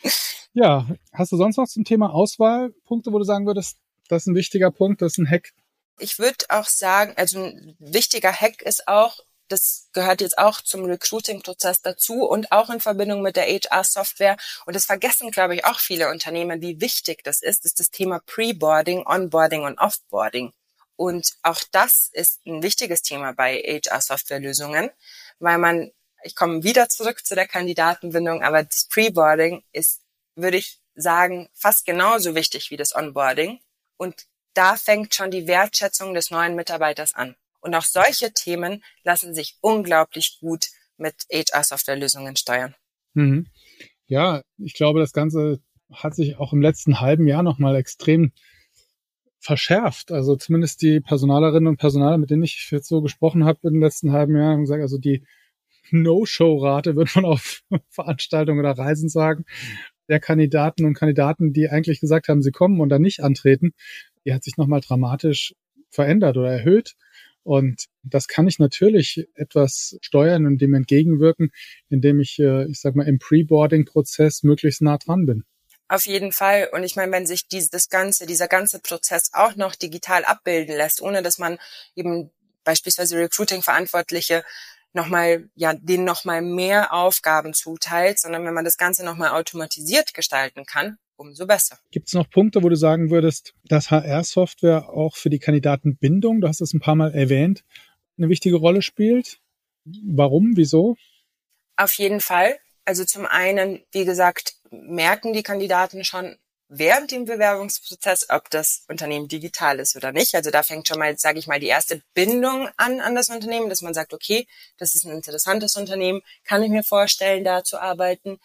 ja, 0.53 0.87
hast 1.13 1.31
du 1.31 1.37
sonst 1.37 1.55
noch 1.55 1.67
zum 1.67 1.85
Thema 1.85 2.13
Auswahlpunkte, 2.13 3.13
wo 3.13 3.17
du 3.17 3.23
sagen 3.23 3.45
würdest, 3.45 3.77
das 4.09 4.23
ist 4.23 4.27
ein 4.27 4.35
wichtiger 4.35 4.71
Punkt, 4.71 5.01
das 5.01 5.13
ist 5.13 5.17
ein 5.19 5.29
Hack? 5.29 5.53
Ich 5.99 6.19
würde 6.19 6.45
auch 6.49 6.65
sagen, 6.65 7.13
also 7.17 7.43
ein 7.43 7.75
wichtiger 7.79 8.31
Hack 8.31 8.61
ist 8.61 8.87
auch, 8.87 9.19
das 9.47 9.89
gehört 9.93 10.21
jetzt 10.21 10.37
auch 10.37 10.61
zum 10.61 10.85
Recruiting-Prozess 10.85 11.81
dazu 11.81 12.25
und 12.25 12.51
auch 12.51 12.69
in 12.69 12.79
Verbindung 12.79 13.21
mit 13.21 13.35
der 13.35 13.45
HR-Software. 13.45 14.37
Und 14.65 14.75
das 14.75 14.85
vergessen, 14.85 15.31
glaube 15.31 15.55
ich, 15.55 15.65
auch 15.65 15.79
viele 15.79 16.09
Unternehmen, 16.09 16.61
wie 16.61 16.79
wichtig 16.81 17.23
das 17.23 17.41
ist, 17.41 17.65
ist 17.65 17.79
das 17.79 17.89
Thema 17.89 18.19
Preboarding, 18.25 19.05
Onboarding 19.05 19.63
und 19.63 19.79
Offboarding. 19.79 20.53
Und 20.95 21.33
auch 21.43 21.61
das 21.71 22.09
ist 22.13 22.45
ein 22.45 22.61
wichtiges 22.61 23.01
Thema 23.01 23.33
bei 23.33 23.57
HR-Software-Lösungen, 23.57 24.91
weil 25.39 25.57
man, 25.57 25.91
ich 26.23 26.35
komme 26.35 26.63
wieder 26.63 26.89
zurück 26.89 27.25
zu 27.25 27.35
der 27.35 27.47
Kandidatenbindung, 27.47 28.43
aber 28.43 28.63
das 28.63 28.85
Preboarding 28.89 29.63
ist, 29.71 30.01
würde 30.35 30.57
ich 30.57 30.79
sagen, 30.95 31.49
fast 31.53 31.85
genauso 31.85 32.35
wichtig 32.35 32.69
wie 32.69 32.77
das 32.77 32.93
Onboarding. 32.93 33.61
Und 33.97 34.27
da 34.53 34.75
fängt 34.75 35.13
schon 35.13 35.31
die 35.31 35.47
Wertschätzung 35.47 36.13
des 36.13 36.31
neuen 36.31 36.55
Mitarbeiters 36.55 37.13
an. 37.13 37.35
Und 37.61 37.75
auch 37.75 37.83
solche 37.83 38.33
Themen 38.33 38.83
lassen 39.03 39.33
sich 39.33 39.57
unglaublich 39.61 40.37
gut 40.39 40.67
mit 40.97 41.15
HR-Software-Lösungen 41.31 42.35
steuern. 42.35 42.75
Mhm. 43.13 43.47
Ja, 44.07 44.41
ich 44.57 44.73
glaube, 44.73 44.99
das 44.99 45.13
Ganze 45.13 45.59
hat 45.91 46.15
sich 46.15 46.37
auch 46.37 46.53
im 46.53 46.61
letzten 46.61 46.99
halben 46.99 47.27
Jahr 47.27 47.43
nochmal 47.43 47.75
extrem 47.75 48.31
verschärft. 49.39 50.11
Also 50.11 50.35
zumindest 50.35 50.81
die 50.81 50.99
Personalerinnen 50.99 51.67
und 51.67 51.77
Personaler, 51.77 52.17
mit 52.17 52.29
denen 52.29 52.43
ich 52.43 52.69
jetzt 52.71 52.87
so 52.87 53.01
gesprochen 53.01 53.45
habe 53.45 53.59
in 53.63 53.73
den 53.73 53.81
letzten 53.81 54.11
halben 54.11 54.35
Jahren, 54.35 54.53
haben 54.53 54.61
gesagt, 54.61 54.81
also 54.81 54.97
die 54.97 55.25
No-Show-Rate, 55.91 56.95
wird 56.95 57.15
man 57.15 57.25
auf 57.25 57.61
Veranstaltungen 57.89 58.59
oder 58.59 58.77
Reisen 58.77 59.09
sagen, 59.09 59.45
der 60.07 60.19
Kandidaten 60.19 60.85
und 60.85 60.95
Kandidaten, 60.95 61.53
die 61.53 61.69
eigentlich 61.69 61.99
gesagt 61.99 62.27
haben, 62.27 62.41
sie 62.41 62.51
kommen 62.51 62.81
und 62.81 62.89
dann 62.89 63.01
nicht 63.01 63.21
antreten, 63.21 63.73
die 64.25 64.33
hat 64.33 64.43
sich 64.43 64.57
nochmal 64.57 64.81
dramatisch 64.81 65.55
verändert 65.89 66.37
oder 66.37 66.51
erhöht. 66.51 66.95
Und 67.43 67.85
das 68.03 68.27
kann 68.27 68.47
ich 68.47 68.59
natürlich 68.59 69.27
etwas 69.35 69.97
steuern 70.01 70.45
und 70.45 70.59
dem 70.59 70.73
entgegenwirken, 70.73 71.51
indem 71.89 72.19
ich, 72.19 72.37
äh, 72.39 72.69
ich 72.69 72.79
sag 72.79 72.95
mal, 72.95 73.07
im 73.07 73.17
Pre-Boarding-Prozess 73.17 74.43
möglichst 74.43 74.81
nah 74.81 74.97
dran 74.97 75.25
bin. 75.25 75.45
Auf 75.87 76.05
jeden 76.05 76.31
Fall. 76.31 76.69
Und 76.71 76.83
ich 76.83 76.95
meine, 76.95 77.11
wenn 77.11 77.25
sich 77.25 77.47
dieses 77.47 77.89
ganze, 77.89 78.27
dieser 78.27 78.47
ganze 78.47 78.79
Prozess 78.79 79.31
auch 79.33 79.55
noch 79.55 79.73
digital 79.75 80.23
abbilden 80.23 80.75
lässt, 80.75 81.01
ohne 81.01 81.23
dass 81.23 81.39
man 81.39 81.57
eben 81.95 82.29
beispielsweise 82.63 83.17
Recruiting-Verantwortliche 83.17 84.43
nochmal, 84.93 85.49
ja, 85.55 85.73
denen 85.73 86.03
nochmal 86.03 86.43
mehr 86.43 86.93
Aufgaben 86.93 87.53
zuteilt, 87.53 88.19
sondern 88.19 88.45
wenn 88.45 88.53
man 88.53 88.65
das 88.65 88.77
Ganze 88.77 89.03
nochmal 89.03 89.31
automatisiert 89.31 90.13
gestalten 90.13 90.65
kann, 90.65 90.97
umso 91.19 91.45
besser. 91.45 91.77
Gibt 91.91 92.07
es 92.07 92.13
noch 92.13 92.29
Punkte, 92.29 92.63
wo 92.63 92.69
du 92.69 92.75
sagen 92.75 93.09
würdest, 93.09 93.53
dass 93.65 93.91
HR-Software 93.91 94.89
auch 94.89 95.15
für 95.15 95.29
die 95.29 95.39
Kandidatenbindung, 95.39 96.41
du 96.41 96.47
hast 96.47 96.61
es 96.61 96.73
ein 96.73 96.79
paar 96.79 96.95
Mal 96.95 97.13
erwähnt, 97.13 97.63
eine 98.17 98.29
wichtige 98.29 98.55
Rolle 98.55 98.81
spielt? 98.81 99.39
Warum? 99.85 100.53
Wieso? 100.55 100.95
Auf 101.75 101.93
jeden 101.93 102.21
Fall. 102.21 102.57
Also 102.85 103.05
zum 103.05 103.25
einen, 103.25 103.81
wie 103.91 104.05
gesagt, 104.05 104.55
merken 104.71 105.33
die 105.33 105.43
Kandidaten 105.43 106.03
schon 106.03 106.37
während 106.69 107.11
dem 107.11 107.25
Bewerbungsprozess, 107.25 108.27
ob 108.29 108.49
das 108.49 108.85
Unternehmen 108.87 109.27
digital 109.27 109.79
ist 109.79 109.95
oder 109.95 110.11
nicht. 110.11 110.35
Also 110.35 110.51
da 110.51 110.63
fängt 110.63 110.87
schon 110.87 110.99
mal, 110.99 111.17
sage 111.17 111.39
ich 111.39 111.47
mal, 111.47 111.59
die 111.59 111.67
erste 111.67 112.01
Bindung 112.13 112.69
an 112.77 112.99
an 112.99 113.15
das 113.15 113.29
Unternehmen, 113.29 113.69
dass 113.69 113.81
man 113.81 113.93
sagt, 113.93 114.13
okay, 114.13 114.47
das 114.77 114.95
ist 114.95 115.05
ein 115.05 115.11
interessantes 115.11 115.75
Unternehmen, 115.75 116.21
kann 116.43 116.63
ich 116.63 116.69
mir 116.69 116.83
vorstellen, 116.83 117.43
da 117.43 117.63
zu 117.63 117.81
arbeiten. 117.81 118.39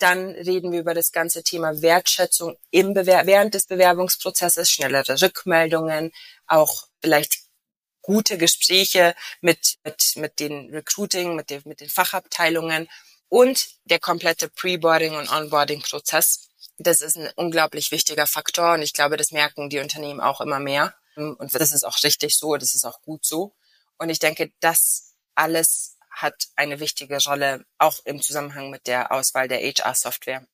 Dann 0.00 0.30
reden 0.30 0.72
wir 0.72 0.80
über 0.80 0.94
das 0.94 1.12
ganze 1.12 1.42
Thema 1.42 1.82
Wertschätzung 1.82 2.56
im 2.70 2.94
Bewer 2.94 3.26
während 3.26 3.54
des 3.54 3.66
Bewerbungsprozesses, 3.66 4.70
schnellere 4.70 5.20
Rückmeldungen, 5.20 6.10
auch 6.46 6.88
vielleicht 7.02 7.40
gute 8.00 8.38
Gespräche 8.38 9.14
mit, 9.42 9.78
mit, 9.84 10.14
mit 10.16 10.40
den 10.40 10.70
Recruiting, 10.70 11.36
mit 11.36 11.50
den, 11.50 11.62
mit 11.66 11.80
den 11.80 11.90
Fachabteilungen 11.90 12.88
und 13.28 13.68
der 13.84 13.98
komplette 13.98 14.48
Preboarding 14.48 15.14
und 15.14 15.30
Onboarding-Prozess. 15.30 16.48
Das 16.78 17.02
ist 17.02 17.16
ein 17.16 17.30
unglaublich 17.36 17.90
wichtiger 17.90 18.26
Faktor 18.26 18.72
und 18.72 18.82
ich 18.82 18.94
glaube, 18.94 19.18
das 19.18 19.32
merken 19.32 19.68
die 19.68 19.80
Unternehmen 19.80 20.20
auch 20.20 20.40
immer 20.40 20.60
mehr. 20.60 20.94
Und 21.14 21.54
das 21.54 21.72
ist 21.72 21.84
auch 21.84 22.02
richtig 22.02 22.38
so, 22.38 22.56
das 22.56 22.74
ist 22.74 22.86
auch 22.86 23.02
gut 23.02 23.26
so. 23.26 23.54
Und 23.98 24.08
ich 24.08 24.18
denke, 24.18 24.50
das 24.60 25.14
alles 25.34 25.98
hat 26.22 26.48
eine 26.56 26.80
wichtige 26.80 27.18
Rolle, 27.24 27.64
auch 27.78 28.00
im 28.04 28.20
Zusammenhang 28.22 28.70
mit 28.70 28.86
der 28.86 29.12
Auswahl 29.12 29.48
der 29.48 29.60
HR-Software. 29.60 30.46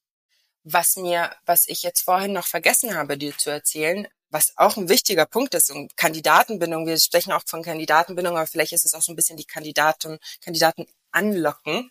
Was 0.65 0.97
mir, 0.97 1.31
was 1.45 1.69
ich 1.69 1.83
jetzt 1.83 2.03
vorhin 2.03 2.33
noch 2.33 2.47
vergessen 2.47 2.97
habe, 2.97 3.17
dir 3.17 3.37
zu 3.37 3.51
erzählen, 3.51 4.09
was 4.31 4.53
auch 4.57 4.77
ein 4.77 4.89
wichtiger 4.89 5.27
Punkt 5.27 5.55
ist, 5.55 5.71
und 5.71 5.97
Kandidatenbindung, 5.97 6.87
wir 6.87 6.99
sprechen 6.99 7.33
auch 7.33 7.43
von 7.47 7.63
Kandidatenbindung, 7.63 8.37
aber 8.37 8.47
vielleicht 8.47 8.73
ist 8.73 8.85
es 8.85 8.95
auch 8.95 9.03
so 9.03 9.13
ein 9.13 9.17
bisschen 9.17 9.37
die 9.37 9.45
Kandidaten, 9.45 10.19
Kandidaten 10.43 10.87
anlocken. 11.13 11.91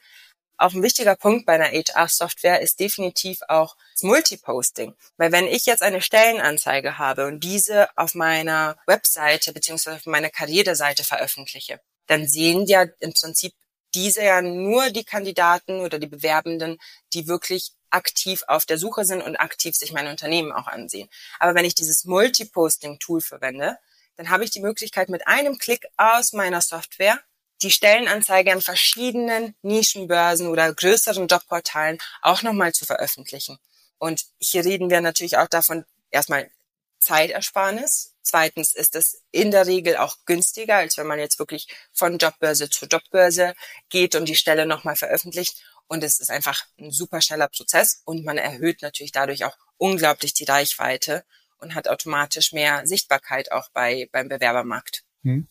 Auch 0.57 0.73
ein 0.73 0.83
wichtiger 0.83 1.15
Punkt 1.15 1.45
bei 1.45 1.53
einer 1.53 1.71
HR-Software 1.71 2.61
ist 2.61 2.79
definitiv 2.79 3.39
auch 3.49 3.75
das 3.93 4.03
Multiposting. 4.03 4.95
Weil 5.17 5.31
wenn 5.31 5.47
ich 5.47 5.65
jetzt 5.65 5.81
eine 5.81 6.01
Stellenanzeige 6.01 6.97
habe 6.97 7.27
und 7.27 7.41
diese 7.43 7.89
auf 7.97 8.15
meiner 8.15 8.77
Webseite 8.87 9.51
beziehungsweise 9.51 9.97
auf 9.97 10.05
meiner 10.05 10.29
Karriereseite 10.29 11.03
veröffentliche, 11.03 11.81
dann 12.07 12.27
sehen 12.27 12.65
ja 12.67 12.85
im 12.99 13.13
Prinzip 13.13 13.53
diese 13.95 14.23
ja 14.23 14.41
nur 14.41 14.89
die 14.89 15.03
Kandidaten 15.03 15.79
oder 15.79 15.97
die 15.99 16.07
Bewerbenden, 16.07 16.77
die 17.13 17.27
wirklich 17.27 17.71
aktiv 17.89 18.43
auf 18.47 18.65
der 18.65 18.77
Suche 18.77 19.05
sind 19.05 19.21
und 19.21 19.37
aktiv 19.37 19.75
sich 19.75 19.93
mein 19.93 20.07
Unternehmen 20.07 20.51
auch 20.51 20.67
ansehen. 20.67 21.09
Aber 21.39 21.55
wenn 21.55 21.65
ich 21.65 21.75
dieses 21.75 22.05
Multiposting-Tool 22.05 23.21
verwende, 23.21 23.77
dann 24.17 24.29
habe 24.29 24.43
ich 24.43 24.51
die 24.51 24.61
Möglichkeit, 24.61 25.09
mit 25.09 25.27
einem 25.27 25.57
Klick 25.57 25.85
aus 25.97 26.33
meiner 26.33 26.61
Software 26.61 27.19
die 27.61 27.71
Stellenanzeige 27.71 28.51
an 28.51 28.61
verschiedenen 28.61 29.55
Nischenbörsen 29.61 30.47
oder 30.47 30.73
größeren 30.73 31.27
Jobportalen 31.27 31.97
auch 32.21 32.43
nochmal 32.43 32.73
zu 32.73 32.85
veröffentlichen. 32.85 33.57
Und 33.97 34.25
hier 34.39 34.65
reden 34.65 34.89
wir 34.89 35.01
natürlich 35.01 35.37
auch 35.37 35.47
davon, 35.47 35.85
erstmal 36.11 36.51
Zeitersparnis. 36.99 38.14
Zweitens 38.25 38.73
ist 38.73 38.95
es 38.95 39.21
in 39.31 39.51
der 39.51 39.67
Regel 39.67 39.97
auch 39.97 40.17
günstiger, 40.25 40.77
als 40.77 40.97
wenn 40.97 41.05
man 41.05 41.19
jetzt 41.19 41.37
wirklich 41.37 41.67
von 41.93 42.17
Jobbörse 42.17 42.69
zu 42.71 42.87
Jobbörse 42.87 43.53
geht 43.89 44.15
und 44.15 44.27
die 44.27 44.35
Stelle 44.35 44.65
nochmal 44.65 44.95
veröffentlicht. 44.95 45.63
Und 45.87 46.03
es 46.03 46.19
ist 46.19 46.31
einfach 46.31 46.65
ein 46.79 46.89
super 46.89 47.21
schneller 47.21 47.47
Prozess 47.47 48.01
und 48.03 48.25
man 48.25 48.39
erhöht 48.39 48.81
natürlich 48.81 49.11
dadurch 49.11 49.45
auch 49.45 49.55
unglaublich 49.77 50.33
die 50.33 50.45
Reichweite 50.45 51.23
und 51.59 51.75
hat 51.75 51.87
automatisch 51.87 52.51
mehr 52.51 52.87
Sichtbarkeit 52.87 53.51
auch 53.51 53.69
bei, 53.73 54.09
beim 54.11 54.27
Bewerbermarkt. 54.27 55.03
Hm. 55.21 55.47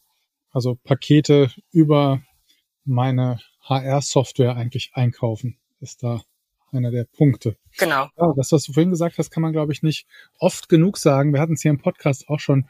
Also 0.51 0.75
Pakete 0.75 1.53
über 1.71 2.23
meine 2.85 3.41
HR-Software 3.61 4.57
eigentlich 4.57 4.91
einkaufen, 4.95 5.59
ist 5.81 6.03
da 6.03 6.25
einer 6.75 6.91
der 6.91 7.05
Punkte. 7.05 7.57
Genau. 7.79 8.09
Ja, 8.17 8.33
das, 8.37 8.53
was 8.53 8.65
du 8.65 8.73
vorhin 8.73 8.91
gesagt 8.91 9.19
hast, 9.19 9.31
kann 9.31 9.43
man, 9.43 9.53
glaube 9.53 9.73
ich, 9.73 9.83
nicht 9.83 10.07
oft 10.39 10.69
genug 10.69 10.99
sagen. 10.99 11.33
Wir 11.33 11.41
hatten 11.41 11.55
es 11.55 11.63
hier 11.63 11.71
im 11.71 11.79
Podcast 11.79 12.29
auch 12.29 12.41
schon 12.41 12.69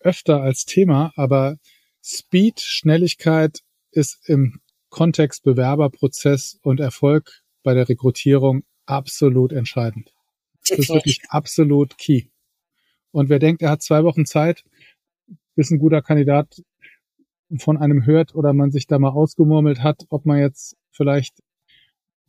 öfter 0.00 0.40
als 0.40 0.64
Thema, 0.64 1.12
aber 1.16 1.56
Speed, 2.02 2.60
Schnelligkeit 2.60 3.62
ist 3.90 4.28
im 4.28 4.60
Kontext 4.90 5.42
Bewerberprozess 5.44 6.58
und 6.62 6.80
Erfolg 6.80 7.42
bei 7.62 7.74
der 7.74 7.88
Rekrutierung 7.88 8.64
absolut 8.86 9.52
entscheidend. 9.52 10.12
Das 10.68 10.78
ist 10.78 10.88
wirklich 10.88 11.22
absolut 11.28 11.98
key. 11.98 12.28
Und 13.10 13.28
wer 13.28 13.38
denkt, 13.38 13.62
er 13.62 13.70
hat 13.70 13.82
zwei 13.82 14.04
Wochen 14.04 14.26
Zeit, 14.26 14.64
bis 15.54 15.70
ein 15.70 15.78
guter 15.78 16.02
Kandidat 16.02 16.62
von 17.58 17.78
einem 17.78 18.04
hört 18.04 18.34
oder 18.34 18.52
man 18.52 18.70
sich 18.70 18.86
da 18.86 18.98
mal 18.98 19.10
ausgemurmelt 19.10 19.82
hat, 19.82 20.04
ob 20.10 20.26
man 20.26 20.38
jetzt 20.38 20.76
vielleicht 20.90 21.42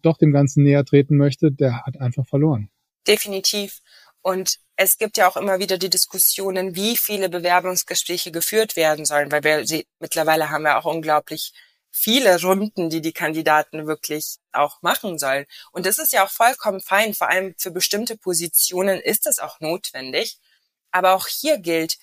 doch 0.02 0.18
dem 0.18 0.32
Ganzen 0.32 0.64
näher 0.64 0.86
treten 0.86 1.18
möchte, 1.18 1.52
der 1.52 1.86
hat 1.86 2.00
einfach 2.00 2.28
verloren. 2.28 2.70
Definitiv. 3.08 3.80
Und 4.22 4.60
es 4.76 4.98
gibt 4.98 5.18
ja 5.18 5.30
auch 5.30 5.38
immer 5.38 5.60
wieder 5.60 5.78
die 5.78 5.90
Diskussionen, 5.90 6.76
wie 6.76 6.98
viele 6.98 7.30
Bewerbungsgespräche 7.30 8.32
geführt 8.32 8.76
werden 8.76 9.06
sollen, 9.06 9.32
weil 9.32 9.44
wir 9.44 9.66
sie, 9.66 9.88
mittlerweile 10.00 10.50
haben 10.50 10.64
wir 10.64 10.78
auch 10.78 10.86
unglaublich 10.86 11.54
viele 11.92 12.42
Runden, 12.42 12.90
die 12.90 13.02
die 13.02 13.14
Kandidaten 13.14 13.88
wirklich 13.88 14.38
auch 14.52 14.82
machen 14.82 15.18
sollen. 15.18 15.46
Und 15.72 15.86
das 15.86 15.98
ist 15.98 16.14
ja 16.14 16.24
auch 16.24 16.30
vollkommen 16.30 16.82
fein. 16.82 17.14
Vor 17.14 17.30
allem 17.30 17.56
für 17.58 17.72
bestimmte 17.72 18.18
Positionen 18.18 19.00
ist 19.00 19.26
das 19.26 19.40
auch 19.40 19.60
notwendig. 19.60 20.40
Aber 20.92 21.14
auch 21.14 21.28
hier 21.28 21.60
gilt, 21.60 21.98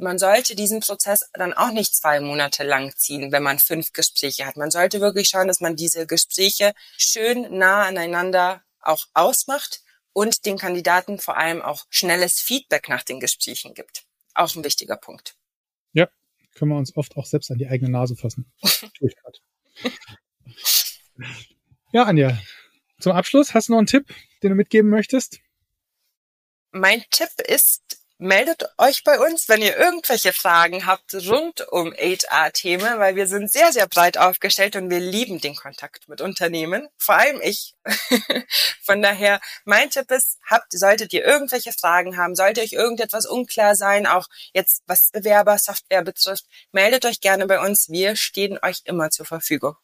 man 0.00 0.18
sollte 0.18 0.54
diesen 0.54 0.80
Prozess 0.80 1.28
dann 1.32 1.52
auch 1.52 1.70
nicht 1.70 1.94
zwei 1.94 2.20
Monate 2.20 2.64
lang 2.64 2.94
ziehen, 2.96 3.32
wenn 3.32 3.42
man 3.42 3.58
fünf 3.58 3.92
Gespräche 3.92 4.46
hat. 4.46 4.56
Man 4.56 4.70
sollte 4.70 5.00
wirklich 5.00 5.28
schauen, 5.28 5.48
dass 5.48 5.60
man 5.60 5.76
diese 5.76 6.06
Gespräche 6.06 6.74
schön 6.96 7.58
nah 7.58 7.84
aneinander 7.84 8.62
auch 8.80 9.06
ausmacht 9.14 9.82
und 10.12 10.46
den 10.46 10.58
Kandidaten 10.58 11.18
vor 11.18 11.36
allem 11.36 11.62
auch 11.62 11.84
schnelles 11.90 12.40
Feedback 12.40 12.88
nach 12.88 13.02
den 13.02 13.20
Gesprächen 13.20 13.74
gibt. 13.74 14.04
Auch 14.34 14.54
ein 14.54 14.64
wichtiger 14.64 14.96
Punkt. 14.96 15.36
Ja, 15.92 16.08
können 16.54 16.70
wir 16.70 16.78
uns 16.78 16.96
oft 16.96 17.16
auch 17.16 17.26
selbst 17.26 17.50
an 17.50 17.58
die 17.58 17.68
eigene 17.68 17.90
Nase 17.90 18.16
fassen. 18.16 18.50
Tue 18.62 19.08
ich 19.08 19.16
gerade. 19.16 19.38
ja, 21.92 22.04
Anja, 22.04 22.38
zum 23.00 23.12
Abschluss 23.12 23.54
hast 23.54 23.68
du 23.68 23.72
noch 23.72 23.78
einen 23.78 23.86
Tipp, 23.86 24.14
den 24.42 24.50
du 24.50 24.56
mitgeben 24.56 24.90
möchtest? 24.90 25.40
Mein 26.70 27.04
Tipp 27.10 27.30
ist, 27.46 28.03
meldet 28.18 28.64
euch 28.78 29.02
bei 29.04 29.18
uns, 29.18 29.48
wenn 29.48 29.60
ihr 29.60 29.76
irgendwelche 29.76 30.32
Fragen 30.32 30.86
habt 30.86 31.14
rund 31.28 31.66
um 31.68 31.92
HR-Themen, 31.92 32.98
weil 32.98 33.16
wir 33.16 33.26
sind 33.26 33.50
sehr, 33.50 33.72
sehr 33.72 33.88
breit 33.88 34.18
aufgestellt 34.18 34.76
und 34.76 34.90
wir 34.90 35.00
lieben 35.00 35.40
den 35.40 35.56
Kontakt 35.56 36.08
mit 36.08 36.20
Unternehmen, 36.20 36.88
vor 36.96 37.16
allem 37.16 37.40
ich. 37.42 37.74
Von 38.82 39.02
daher, 39.02 39.40
mein 39.64 39.90
Tipp 39.90 40.10
ist, 40.10 40.38
habt, 40.48 40.72
solltet 40.72 41.12
ihr 41.12 41.24
irgendwelche 41.24 41.72
Fragen 41.72 42.16
haben, 42.16 42.34
sollte 42.34 42.60
euch 42.60 42.72
irgendetwas 42.72 43.26
unklar 43.26 43.74
sein, 43.74 44.06
auch 44.06 44.26
jetzt 44.52 44.82
was 44.86 45.10
Bewerbersoftware 45.12 46.02
betrifft, 46.02 46.44
meldet 46.72 47.04
euch 47.04 47.20
gerne 47.20 47.46
bei 47.46 47.60
uns. 47.60 47.88
Wir 47.90 48.16
stehen 48.16 48.58
euch 48.62 48.82
immer 48.84 49.10
zur 49.10 49.26
Verfügung. 49.26 49.74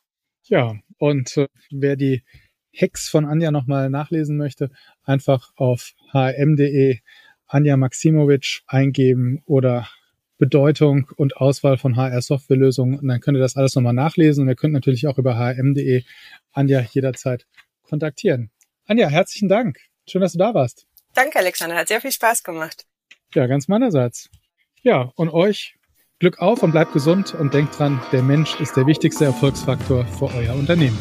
Ja, 0.44 0.74
und 0.98 1.36
äh, 1.36 1.48
wer 1.70 1.96
die 1.96 2.24
Hacks 2.72 3.08
von 3.08 3.26
Anja 3.26 3.50
nochmal 3.50 3.90
nachlesen 3.90 4.36
möchte, 4.36 4.70
einfach 5.04 5.50
auf 5.56 5.92
hm.de 6.12 7.00
Anja 7.50 7.76
Maximovic 7.76 8.62
eingeben 8.66 9.42
oder 9.44 9.88
Bedeutung 10.38 11.10
und 11.16 11.36
Auswahl 11.36 11.76
von 11.76 11.96
HR-Softwarelösungen. 11.96 12.98
Und 12.98 13.08
dann 13.08 13.20
könnt 13.20 13.36
ihr 13.36 13.42
das 13.42 13.56
alles 13.56 13.74
nochmal 13.74 13.92
nachlesen. 13.92 14.42
Und 14.42 14.48
ihr 14.48 14.54
könnt 14.54 14.72
natürlich 14.72 15.06
auch 15.06 15.18
über 15.18 15.38
hm.de 15.38 16.04
Anja 16.52 16.80
jederzeit 16.80 17.46
kontaktieren. 17.82 18.50
Anja, 18.86 19.08
herzlichen 19.08 19.48
Dank. 19.48 19.78
Schön, 20.08 20.22
dass 20.22 20.32
du 20.32 20.38
da 20.38 20.54
warst. 20.54 20.86
Danke, 21.14 21.38
Alexander. 21.38 21.76
Hat 21.76 21.88
sehr 21.88 22.00
viel 22.00 22.12
Spaß 22.12 22.42
gemacht. 22.42 22.86
Ja, 23.34 23.46
ganz 23.46 23.68
meinerseits. 23.68 24.30
Ja, 24.82 25.12
und 25.16 25.28
euch 25.28 25.74
Glück 26.20 26.38
auf 26.38 26.62
und 26.62 26.72
bleibt 26.72 26.92
gesund 26.92 27.34
und 27.34 27.52
denkt 27.52 27.78
dran, 27.78 28.00
der 28.12 28.22
Mensch 28.22 28.60
ist 28.60 28.76
der 28.76 28.86
wichtigste 28.86 29.24
Erfolgsfaktor 29.24 30.06
für 30.06 30.26
euer 30.34 30.54
Unternehmen. 30.54 30.98